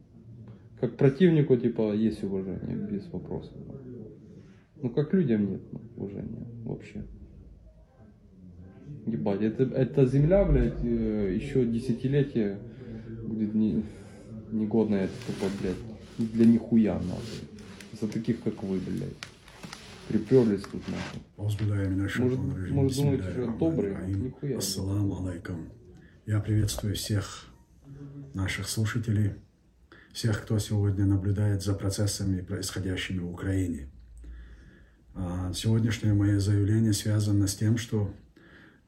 как 0.79 0.97
противнику, 0.97 1.55
типа, 1.55 1.93
есть 1.93 2.23
уважение, 2.23 2.75
без 2.75 3.07
вопросов. 3.11 3.53
Ну, 4.81 4.89
как 4.89 5.13
людям 5.13 5.49
нет 5.49 5.61
ну, 5.71 5.81
уважения 5.95 6.45
вообще. 6.63 7.05
Ебать, 9.05 9.41
это, 9.41 9.63
эта 9.63 10.05
земля, 10.05 10.43
блядь, 10.45 10.83
э, 10.83 11.35
еще 11.35 11.65
десятилетия 11.65 12.59
будет 13.23 13.53
не, 13.55 13.83
негодная, 14.51 15.05
это 15.05 15.13
тупо, 15.27 15.51
блядь, 15.61 16.31
для 16.33 16.45
нихуя, 16.45 16.95
нахуй. 16.95 17.47
За 17.99 18.07
таких, 18.07 18.41
как 18.43 18.61
вы, 18.63 18.79
блядь. 18.79 19.15
Приперлись 20.07 20.63
тут, 20.63 20.81
нахуй. 20.87 21.21
Может, 21.37 21.61
может 22.69 22.97
думаете, 22.97 23.23
что 23.31 23.57
добрый, 23.57 23.95
нихуя. 24.07 24.57
Ассаламу 24.57 25.27
алейкум. 25.27 25.69
Я 26.25 26.39
приветствую 26.41 26.95
всех 26.95 27.45
наших 28.33 28.67
слушателей, 28.67 29.33
всех, 30.15 30.43
кто 30.43 30.57
сегодня 30.59 31.05
наблюдает 31.05 31.61
за 31.61 31.73
процессами, 31.73 32.39
происходящими 32.39 33.19
в 33.19 33.29
Украине. 33.29 33.89
А, 35.13 35.51
Сегодняшнее 35.53 36.13
мое 36.13 36.39
заявление 36.39 36.93
связано 36.93 37.47
с 37.47 37.55
тем, 37.55 37.77
что 37.77 38.13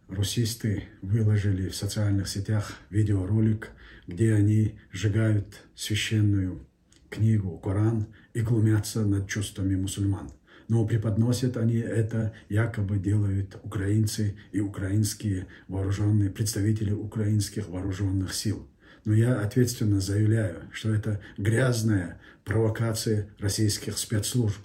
русисты 0.08 0.86
выложили 1.02 1.68
в 1.68 1.76
социальных 1.76 2.30
сетях 2.30 2.76
видеоролик, 2.90 3.72
где 4.08 4.34
они 4.34 4.80
сжигают 4.94 5.64
священную 5.76 6.66
книгу 7.10 7.58
Коран 7.58 8.08
и 8.34 8.40
глумятся 8.40 9.06
над 9.06 9.28
чувствами 9.28 9.76
мусульман. 9.76 10.32
Но 10.70 10.88
преподносят 10.88 11.58
они 11.58 11.76
это, 11.76 12.34
якобы 12.48 13.00
делают 13.00 13.58
украинцы 13.64 14.38
и 14.54 14.62
украинские 14.62 15.48
вооруженные, 15.68 16.30
представители 16.30 16.94
украинских 16.94 17.68
вооруженных 17.68 18.34
сил. 18.34 18.66
Но 19.08 19.14
я 19.14 19.40
ответственно 19.40 20.02
заявляю, 20.02 20.64
что 20.74 20.94
это 20.94 21.22
грязная 21.38 22.20
провокация 22.44 23.30
российских 23.40 23.98
спецслужб. 23.98 24.60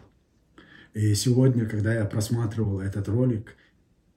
И 0.95 1.15
сегодня, 1.15 1.65
когда 1.65 1.95
я 1.95 2.05
просматривал 2.07 2.81
этот 2.81 3.09
ролик, 3.09 3.55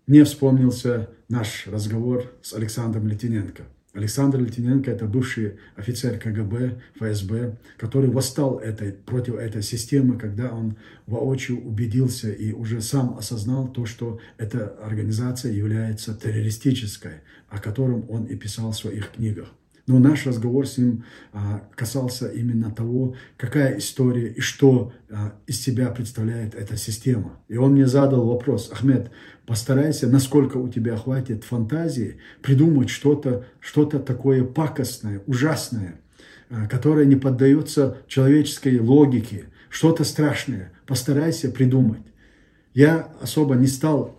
мне 0.08 0.24
вспомнился 0.24 1.12
наш 1.30 1.68
разговор 1.68 2.34
с 2.42 2.56
Александром 2.56 3.08
Литвиненко. 3.08 3.66
Александр 3.94 4.40
Литвиненко– 4.40 4.90
это 4.92 5.06
бывший 5.06 5.60
офицер 5.76 6.18
КГБ, 6.18 6.82
ФСБ, 6.96 7.60
который 7.78 8.10
восстал 8.10 8.58
этой, 8.58 8.94
против 8.94 9.36
этой 9.36 9.62
системы, 9.62 10.18
когда 10.18 10.50
он 10.50 10.76
воочию 11.06 11.64
убедился 11.64 12.32
и 12.32 12.52
уже 12.52 12.82
сам 12.82 13.16
осознал 13.16 13.68
то, 13.68 13.86
что 13.86 14.20
эта 14.40 14.70
организация 14.82 15.52
является 15.52 16.16
террористической, 16.16 17.22
о 17.48 17.60
котором 17.60 18.10
он 18.10 18.24
и 18.24 18.36
писал 18.36 18.72
в 18.72 18.76
своих 18.76 19.12
книгах. 19.12 19.50
Но 19.88 20.00
наш 20.00 20.26
разговор 20.26 20.65
с 20.67 20.80
ним 20.80 21.04
а, 21.32 21.67
касался 21.76 22.28
именно 22.28 22.71
того, 22.71 23.15
какая 23.38 23.78
история 23.78 24.30
и 24.30 24.39
что 24.39 24.93
а, 25.12 25.36
из 25.45 25.62
себя 25.62 25.89
представляет 25.89 26.56
эта 26.56 26.76
система. 26.76 27.39
И 27.48 27.58
он 27.58 27.74
мне 27.74 27.86
задал 27.86 28.26
вопрос, 28.26 28.71
Ахмед, 28.71 29.12
постарайся, 29.45 30.08
насколько 30.08 30.58
у 30.58 30.69
тебя 30.69 30.98
хватит 30.98 31.43
фантазии, 31.43 32.17
придумать 32.41 32.89
что-то 32.89 33.45
что 33.60 33.86
такое 33.86 34.43
пакостное, 34.43 35.21
ужасное, 35.28 36.02
а, 36.50 36.67
которое 36.67 37.06
не 37.06 37.15
поддается 37.15 37.98
человеческой 38.08 38.80
логике, 38.80 39.45
что-то 39.69 40.04
страшное. 40.04 40.71
Постарайся 40.88 41.52
придумать. 41.52 42.02
Я 42.74 43.12
особо 43.21 43.56
не 43.56 43.67
стал 43.67 44.15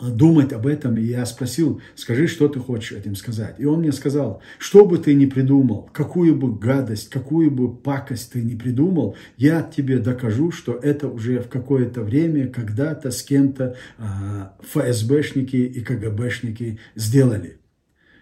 думать 0.00 0.52
об 0.52 0.66
этом, 0.66 0.96
и 0.96 1.02
я 1.02 1.26
спросил, 1.26 1.80
скажи, 1.94 2.26
что 2.28 2.48
ты 2.48 2.60
хочешь 2.60 2.92
этим 2.92 3.16
сказать. 3.16 3.56
И 3.58 3.64
он 3.64 3.80
мне 3.80 3.92
сказал, 3.92 4.42
что 4.58 4.84
бы 4.86 4.98
ты 4.98 5.14
ни 5.14 5.26
придумал, 5.26 5.90
какую 5.92 6.36
бы 6.36 6.56
гадость, 6.56 7.10
какую 7.10 7.50
бы 7.50 7.74
пакость 7.74 8.32
ты 8.32 8.42
ни 8.42 8.54
придумал, 8.54 9.16
я 9.36 9.62
тебе 9.62 9.98
докажу, 9.98 10.50
что 10.52 10.74
это 10.74 11.08
уже 11.08 11.40
в 11.40 11.48
какое-то 11.48 12.02
время, 12.02 12.48
когда-то 12.48 13.10
с 13.10 13.22
кем-то 13.22 13.76
а, 13.98 14.56
ФСБшники 14.62 15.56
и 15.56 15.80
КГБшники 15.80 16.78
сделали. 16.94 17.58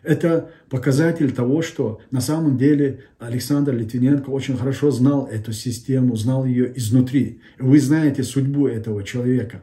Это 0.03 0.53
показатель 0.71 1.33
того, 1.33 1.63
что 1.63 2.01
на 2.13 2.21
самом 2.21 2.57
деле 2.57 3.01
Александр 3.19 3.75
Литвиненко 3.75 4.31
очень 4.31 4.57
хорошо 4.57 4.93
знал 4.93 5.27
эту 5.27 5.53
систему, 5.53 6.15
знал 6.15 6.45
ее 6.45 6.73
изнутри. 6.79 7.41
Вы 7.59 7.81
знаете 7.81 8.23
судьбу 8.23 8.69
этого 8.69 9.03
человека. 9.03 9.63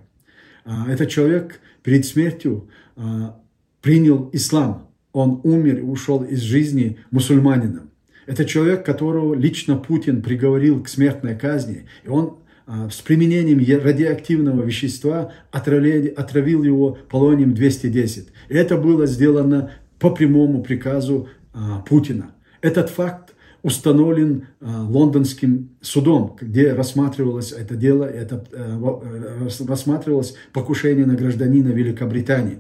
А, 0.66 0.92
Этот 0.92 1.10
человек 1.10 1.62
перед 1.84 2.06
смертью 2.06 2.70
а, 2.96 3.40
принял 3.82 4.30
ислам. 4.34 4.90
Он 5.12 5.42
умер 5.44 5.80
и 5.80 5.84
ушел 5.84 6.24
из 6.24 6.40
жизни 6.40 6.98
мусульманином. 7.12 7.92
Это 8.26 8.46
человек, 8.46 8.86
которого 8.86 9.34
лично 9.34 9.76
Путин 9.76 10.22
приговорил 10.22 10.82
к 10.82 10.88
смертной 10.88 11.36
казни. 11.36 11.86
И 12.04 12.10
он 12.10 12.38
а, 12.66 12.90
с 12.90 13.02
применением 13.02 13.60
радиоактивного 13.84 14.64
вещества 14.64 15.32
отравил 15.52 16.64
его 16.64 16.98
полонием 17.10 17.54
210. 17.54 18.30
И 18.50 18.54
это 18.54 18.78
было 18.78 19.06
сделано 19.06 19.72
по 20.00 20.10
прямому 20.10 20.64
приказу 20.64 21.30
а, 21.54 21.80
Путина. 21.82 22.32
Этот 22.62 22.90
факт 22.90 23.23
установлен 23.64 24.48
а, 24.60 24.84
лондонским 24.84 25.70
судом, 25.82 26.38
где 26.40 26.74
рассматривалось 26.74 27.54
это 27.54 27.76
дело, 27.76 28.04
это 28.04 28.46
э, 28.52 28.80
э, 28.80 29.44
рас- 29.46 29.62
рассматривалось 29.62 30.36
покушение 30.52 31.06
на 31.06 31.16
гражданина 31.16 31.70
Великобритании. 31.70 32.60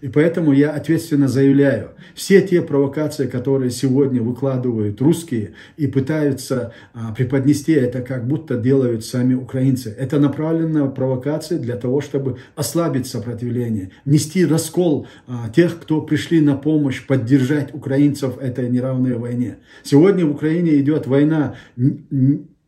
И 0.00 0.08
поэтому 0.08 0.52
я 0.52 0.70
ответственно 0.70 1.28
заявляю, 1.28 1.90
все 2.14 2.42
те 2.42 2.62
провокации, 2.62 3.26
которые 3.26 3.70
сегодня 3.70 4.22
выкладывают 4.22 5.00
русские 5.00 5.52
и 5.76 5.86
пытаются 5.86 6.72
а, 6.92 7.12
преподнести 7.12 7.72
это, 7.72 8.02
как 8.02 8.26
будто 8.26 8.56
делают 8.56 9.04
сами 9.04 9.34
украинцы, 9.34 9.94
это 9.98 10.18
направленная 10.18 10.86
провокация 10.86 11.58
для 11.58 11.76
того, 11.76 12.00
чтобы 12.00 12.38
ослабить 12.54 13.06
сопротивление, 13.06 13.90
нести 14.04 14.44
раскол 14.44 15.06
а, 15.26 15.48
тех, 15.48 15.78
кто 15.80 16.00
пришли 16.02 16.40
на 16.40 16.56
помощь, 16.56 17.06
поддержать 17.06 17.74
украинцев 17.74 18.38
этой 18.38 18.68
неравной 18.68 19.14
войне. 19.14 19.56
Сегодня 19.82 20.26
в 20.26 20.32
Украине 20.32 20.78
идет 20.78 21.06
война, 21.06 21.56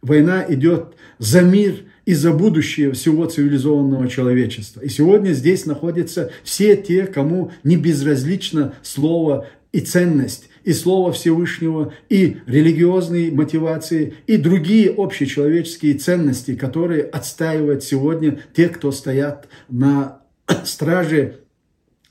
война 0.03 0.45
идет 0.49 0.95
за 1.19 1.43
мир 1.43 1.75
и 2.09 2.14
за 2.14 2.33
будущее 2.33 2.92
всего 2.92 3.27
цивилизованного 3.27 4.09
человечества. 4.09 4.81
И 4.81 4.88
сегодня 4.88 5.33
здесь 5.33 5.66
находятся 5.66 6.31
все 6.42 6.75
те, 6.75 7.07
кому 7.07 7.53
не 7.64 7.77
безразлично 7.77 8.73
слово 8.83 9.47
и 9.73 9.81
ценность, 9.81 10.49
и 10.64 10.73
Слово 10.73 11.12
Всевышнего, 11.12 11.92
и 12.09 12.38
религиозные 12.47 13.31
мотивации, 13.31 14.14
и 14.27 14.38
другие 14.38 14.90
общечеловеческие 14.90 15.99
ценности, 15.99 16.55
которые 16.55 17.03
отстаивают 17.03 17.85
сегодня 17.85 18.40
те, 18.57 18.71
кто 18.71 18.90
стоят 18.90 19.47
на 19.68 20.23
страже 20.64 21.40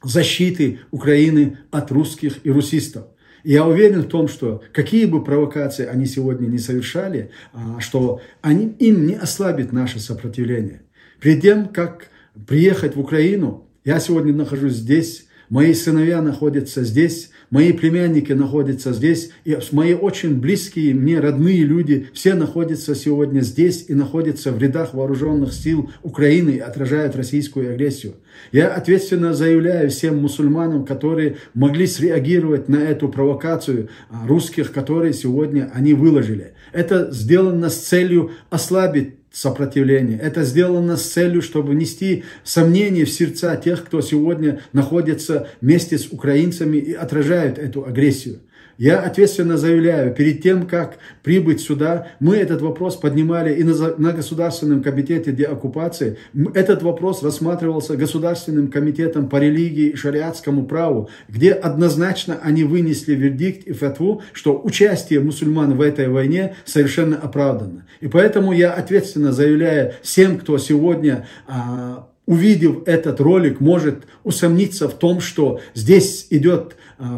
защиты 0.03 0.77
Украины 0.91 1.57
от 1.71 1.91
русских 1.91 2.45
и 2.45 2.51
русистов. 2.51 3.05
Я 3.47 3.65
уверен 3.65 4.01
в 4.01 4.09
том, 4.09 4.27
что 4.27 4.61
какие 4.73 5.05
бы 5.05 5.23
провокации 5.23 5.85
они 5.85 6.05
сегодня 6.05 6.47
не 6.47 6.57
совершали, 6.57 7.31
а, 7.53 7.79
что 7.79 8.19
они, 8.41 8.75
им 8.79 9.07
не 9.07 9.13
ослабит 9.13 9.71
наше 9.71 10.01
сопротивление. 10.01 10.81
Перед 11.21 11.43
тем, 11.43 11.69
как 11.69 12.09
приехать 12.45 12.97
в 12.97 12.99
Украину, 12.99 13.65
я 13.85 14.01
сегодня 14.01 14.33
нахожусь 14.33 14.73
здесь, 14.73 15.27
мои 15.47 15.73
сыновья 15.73 16.21
находятся 16.21 16.83
здесь, 16.83 17.29
мои 17.49 17.71
племянники 17.71 18.33
находятся 18.33 18.93
здесь, 18.93 19.31
и 19.45 19.57
мои 19.71 19.93
очень 19.93 20.39
близкие 20.39 20.93
мне 20.93 21.19
родные 21.19 21.63
люди, 21.63 22.07
все 22.13 22.33
находятся 22.33 22.95
сегодня 22.95 23.41
здесь 23.41 23.85
и 23.87 23.93
находятся 23.93 24.51
в 24.51 24.61
рядах 24.61 24.93
вооруженных 24.93 25.53
сил 25.53 25.89
Украины 26.03 26.51
и 26.51 26.59
отражают 26.59 27.15
российскую 27.15 27.73
агрессию. 27.73 28.15
Я 28.51 28.73
ответственно 28.73 29.33
заявляю 29.33 29.89
всем 29.89 30.21
мусульманам, 30.21 30.85
которые 30.85 31.37
могли 31.53 31.87
среагировать 31.87 32.69
на 32.69 32.77
эту 32.77 33.09
провокацию 33.09 33.89
а, 34.09 34.27
русских, 34.27 34.71
которые 34.71 35.13
сегодня 35.13 35.71
они 35.73 35.93
выложили. 35.93 36.53
Это 36.71 37.11
сделано 37.11 37.69
с 37.69 37.77
целью 37.77 38.31
ослабить 38.49 39.16
сопротивление. 39.31 40.19
Это 40.19 40.43
сделано 40.43 40.97
с 40.97 41.03
целью, 41.03 41.41
чтобы 41.41 41.71
внести 41.71 42.23
сомнения 42.43 43.05
в 43.05 43.09
сердца 43.09 43.55
тех, 43.55 43.85
кто 43.85 44.01
сегодня 44.01 44.61
находится 44.73 45.47
вместе 45.61 45.97
с 45.97 46.07
украинцами 46.07 46.77
и 46.77 46.93
отражает 46.93 47.59
эту 47.59 47.85
агрессию. 47.85 48.39
Я 48.77 48.99
ответственно 48.99 49.57
заявляю, 49.57 50.13
перед 50.13 50.43
тем, 50.43 50.67
как 50.67 50.99
прибыть 51.23 51.61
сюда, 51.61 52.09
мы 52.19 52.35
этот 52.35 52.61
вопрос 52.61 52.95
поднимали 52.95 53.53
и 53.55 53.63
на, 53.63 54.11
Государственном 54.11 54.83
комитете 54.83 55.31
деоккупации. 55.31 56.17
Этот 56.53 56.83
вопрос 56.83 57.23
рассматривался 57.23 57.97
Государственным 57.97 58.69
комитетом 58.69 59.29
по 59.29 59.37
религии 59.37 59.89
и 59.89 59.95
шариатскому 59.95 60.65
праву, 60.65 61.09
где 61.27 61.53
однозначно 61.53 62.39
они 62.43 62.63
вынесли 62.63 63.15
вердикт 63.15 63.67
и 63.67 63.73
фатву, 63.73 64.21
что 64.31 64.61
участие 64.63 65.21
мусульман 65.21 65.75
в 65.75 65.81
этой 65.81 66.07
войне 66.07 66.55
совершенно 66.65 67.17
оправдано. 67.17 67.85
И 67.99 68.07
поэтому 68.07 68.51
я 68.51 68.71
ответственно 68.73 69.31
заявляю 69.31 69.93
всем, 70.03 70.37
кто 70.37 70.57
сегодня 70.59 71.27
а, 71.47 72.07
увидев 72.27 72.83
этот 72.85 73.19
ролик, 73.21 73.59
может 73.59 74.03
усомниться 74.23 74.87
в 74.87 74.93
том, 74.93 75.21
что 75.21 75.61
здесь 75.73 76.27
идет 76.29 76.75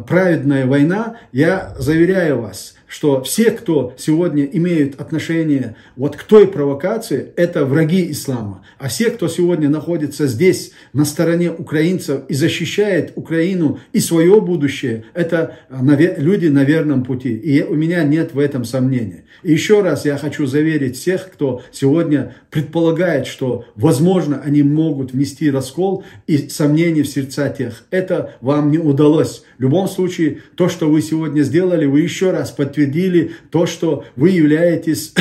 праведная 0.08 0.66
война, 0.66 1.18
я 1.32 1.74
заверяю 1.78 2.42
вас, 2.42 2.76
что 2.90 3.24
все, 3.24 3.52
кто 3.52 3.94
сегодня 3.98 4.44
имеют 4.44 5.00
отношение 5.00 5.76
вот 5.96 6.16
к 6.18 6.24
той 6.24 6.48
провокации, 6.48 7.32
это 7.36 7.64
враги 7.64 8.12
ислама. 8.12 8.66
А 8.80 8.90
все, 8.90 9.12
кто 9.12 9.28
сегодня 9.28 9.70
находится 9.70 10.26
здесь 10.26 10.72
на 10.92 11.06
стороне 11.06 11.52
украинцев 11.52 12.22
и 12.28 12.34
защищает 12.34 13.14
Украину 13.16 13.80
и 13.94 14.00
свое 14.00 14.42
будущее, 14.42 15.06
это 15.14 15.58
люди 15.70 16.48
на 16.48 16.64
верном 16.64 17.04
пути. 17.04 17.36
И 17.36 17.62
у 17.62 17.76
меня 17.76 18.04
нет 18.04 18.34
в 18.34 18.40
этом 18.40 18.66
сомнения. 18.66 19.26
И 19.44 19.52
еще 19.52 19.82
раз 19.82 20.06
я 20.06 20.18
хочу 20.18 20.48
заверить 20.48 20.98
всех, 20.98 21.30
кто 21.32 21.62
сегодня 21.72 22.36
предполагает, 22.50 23.28
что 23.28 23.66
возможно 23.76 24.42
они 24.44 24.64
могут 24.64 25.14
внести 25.14 25.52
раскол 25.52 26.04
и 26.26 26.50
сомнения 26.50 27.04
в 27.04 27.08
сердца 27.08 27.50
тех. 27.50 27.86
Это 27.92 28.34
вам 28.42 28.72
не 28.72 28.80
удалось. 28.80 29.44
В 29.60 29.62
любом 29.62 29.88
случае, 29.88 30.40
то, 30.56 30.70
что 30.70 30.90
вы 30.90 31.02
сегодня 31.02 31.44
сделали, 31.44 31.86
вы 31.86 32.02
еще 32.02 32.32
раз 32.32 32.50
подтвердили 32.50 32.79
то, 33.52 33.66
что 33.66 34.06
вы 34.16 34.30
являетесь 34.30 35.14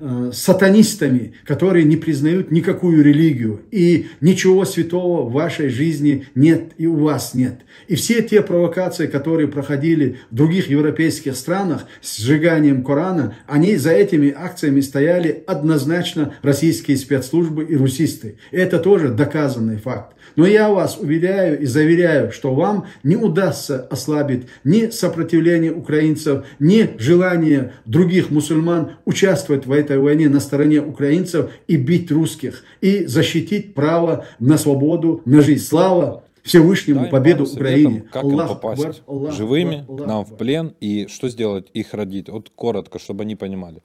э, 0.00 0.30
сатанистами, 0.32 1.34
которые 1.44 1.84
не 1.84 1.96
признают 1.96 2.50
никакую 2.50 3.02
религию. 3.02 3.60
И 3.70 4.06
ничего 4.20 4.64
святого 4.64 5.28
в 5.28 5.32
вашей 5.32 5.68
жизни 5.68 6.26
нет 6.34 6.72
и 6.78 6.86
у 6.86 6.96
вас 6.96 7.34
нет. 7.34 7.60
И 7.88 7.94
все 7.94 8.22
те 8.22 8.42
провокации, 8.42 9.06
которые 9.06 9.48
проходили 9.48 10.18
в 10.30 10.34
других 10.34 10.68
европейских 10.68 11.36
странах 11.36 11.86
с 12.00 12.18
сжиганием 12.18 12.82
Корана, 12.82 13.36
они 13.46 13.76
за 13.76 13.92
этими 13.92 14.34
акциями 14.36 14.80
стояли 14.80 15.44
однозначно 15.46 16.34
российские 16.42 16.96
спецслужбы 16.96 17.64
и 17.64 17.76
русисты. 17.76 18.38
Это 18.50 18.78
тоже 18.78 19.08
доказанный 19.08 19.76
факт. 19.76 20.16
Но 20.36 20.46
я 20.46 20.68
вас 20.68 20.98
уверяю 20.98 21.60
и 21.60 21.66
заверяю, 21.66 22.30
что 22.30 22.54
вам 22.54 22.86
не 23.02 23.16
удастся 23.16 23.80
ослабить 23.90 24.46
ни 24.64 24.90
сопротивление 24.90 25.72
украинцев, 25.72 26.44
ни 26.58 26.96
желание 27.06 27.72
других 27.84 28.30
мусульман 28.30 28.92
участвовать 29.04 29.66
в 29.66 29.72
этой 29.72 29.98
войне 29.98 30.28
на 30.28 30.40
стороне 30.40 30.80
украинцев 30.80 31.50
и 31.68 31.76
бить 31.76 32.10
русских, 32.10 32.64
и 32.80 33.06
защитить 33.06 33.74
право 33.74 34.26
на 34.40 34.58
свободу, 34.58 35.22
на 35.24 35.40
жизнь. 35.40 35.64
Слава 35.64 36.24
Всевышнему 36.42 37.02
Дай 37.02 37.10
победу 37.10 37.44
Украине. 37.44 38.00
Как 38.12 38.24
Аллах 38.24 38.50
им 38.50 38.56
попасть 38.56 38.84
Акбар, 38.84 39.04
Аллах 39.06 39.34
живыми 39.34 39.76
Акбар, 39.80 39.86
к 39.86 40.00
Аллах 40.00 40.08
нам 40.08 40.24
в 40.24 40.36
плен 40.36 40.74
и 40.80 41.06
что 41.08 41.28
сделать 41.28 41.70
их 41.74 41.94
родить? 41.94 42.28
Вот 42.28 42.50
коротко, 42.50 42.98
чтобы 42.98 43.22
они 43.22 43.36
понимали. 43.36 43.82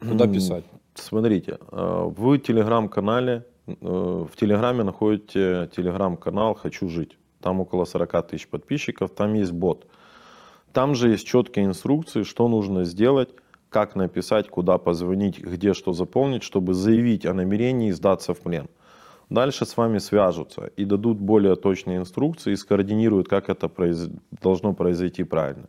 Куда 0.00 0.26
писать? 0.26 0.64
Смотрите, 0.94 1.58
э, 1.70 2.12
в 2.16 2.38
телеграм-канале, 2.38 3.44
э, 3.66 3.74
в 3.80 4.30
телеграме 4.36 4.82
находите 4.84 5.70
телеграм-канал 5.74 6.54
«Хочу 6.54 6.88
жить». 6.88 7.16
Там 7.40 7.60
около 7.60 7.84
40 7.84 8.28
тысяч 8.28 8.48
подписчиков, 8.48 9.10
там 9.10 9.34
есть 9.34 9.52
бот. 9.52 9.86
Там 10.72 10.94
же 10.94 11.10
есть 11.10 11.26
четкие 11.26 11.66
инструкции, 11.66 12.22
что 12.22 12.48
нужно 12.48 12.84
сделать, 12.84 13.28
как 13.68 13.94
написать, 13.96 14.48
куда 14.48 14.78
позвонить, 14.78 15.38
где 15.38 15.74
что 15.74 15.92
заполнить, 15.92 16.42
чтобы 16.42 16.74
заявить 16.74 17.26
о 17.26 17.34
намерении 17.34 17.90
сдаться 17.90 18.32
в 18.32 18.40
плен. 18.40 18.68
Дальше 19.28 19.64
с 19.64 19.76
вами 19.76 19.98
свяжутся 19.98 20.70
и 20.76 20.84
дадут 20.84 21.18
более 21.18 21.56
точные 21.56 21.98
инструкции 21.98 22.52
и 22.52 22.56
скоординируют, 22.56 23.28
как 23.28 23.48
это 23.48 23.66
произ- 23.66 24.10
должно 24.42 24.74
произойти 24.74 25.24
правильно. 25.24 25.68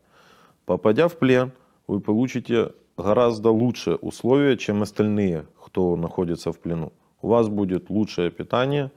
Попадя 0.66 1.08
в 1.08 1.18
плен, 1.18 1.52
вы 1.88 2.00
получите 2.00 2.72
гораздо 2.98 3.52
лучшие 3.52 3.96
условия, 3.96 4.58
чем 4.58 4.82
остальные, 4.82 5.46
кто 5.66 5.96
находится 5.96 6.52
в 6.52 6.60
плену. 6.60 6.92
У 7.22 7.28
вас 7.28 7.48
будет 7.48 7.89
лучшее 7.89 8.32
питание, 8.32 8.92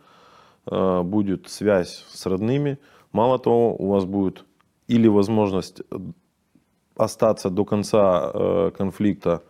э, 0.67 1.03
будет 1.03 1.49
связь 1.49 2.05
с 2.09 2.27
родными. 2.27 2.79
Мало 3.13 3.39
того, 3.39 3.77
у 3.77 3.89
вас 3.89 4.05
будет 4.05 4.45
или 4.89 5.09
возможность 5.09 5.81
э, 5.81 5.99
остаться 6.97 7.51
до 7.51 7.65
конца 7.65 8.31
э, 8.35 8.71
конфликта 8.79 9.43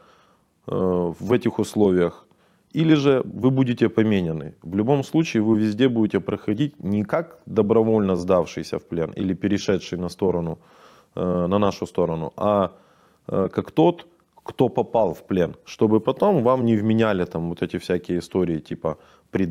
э, 0.67 1.15
в 1.21 1.33
этих 1.33 1.59
условиях, 1.59 2.27
или 2.73 2.95
же 2.95 3.23
вы 3.25 3.51
будете 3.51 3.89
поменены. 3.89 4.55
В 4.63 4.77
любом 4.77 5.05
случае 5.05 5.43
вы 5.43 5.59
везде 5.59 5.89
будете 5.89 6.21
проходить 6.21 6.85
не 6.85 7.05
как 7.05 7.39
добровольно 7.47 8.17
сдавшийся 8.17 8.79
в 8.79 8.83
плен 8.83 9.13
или 9.13 9.35
перешедший 9.35 9.99
на 9.99 10.09
сторону, 10.09 10.59
на 11.15 11.59
нашу 11.59 11.87
сторону, 11.87 12.33
а 12.37 12.73
как 13.27 13.71
тот, 13.71 14.07
кто 14.43 14.69
попал 14.69 15.15
в 15.15 15.23
плен, 15.23 15.55
чтобы 15.65 16.01
потом 16.01 16.43
вам 16.43 16.67
не 16.67 16.77
вменяли 16.77 17.25
там 17.25 17.49
вот 17.49 17.63
эти 17.63 17.79
всякие 17.79 18.19
истории 18.19 18.59
типа 18.59 18.99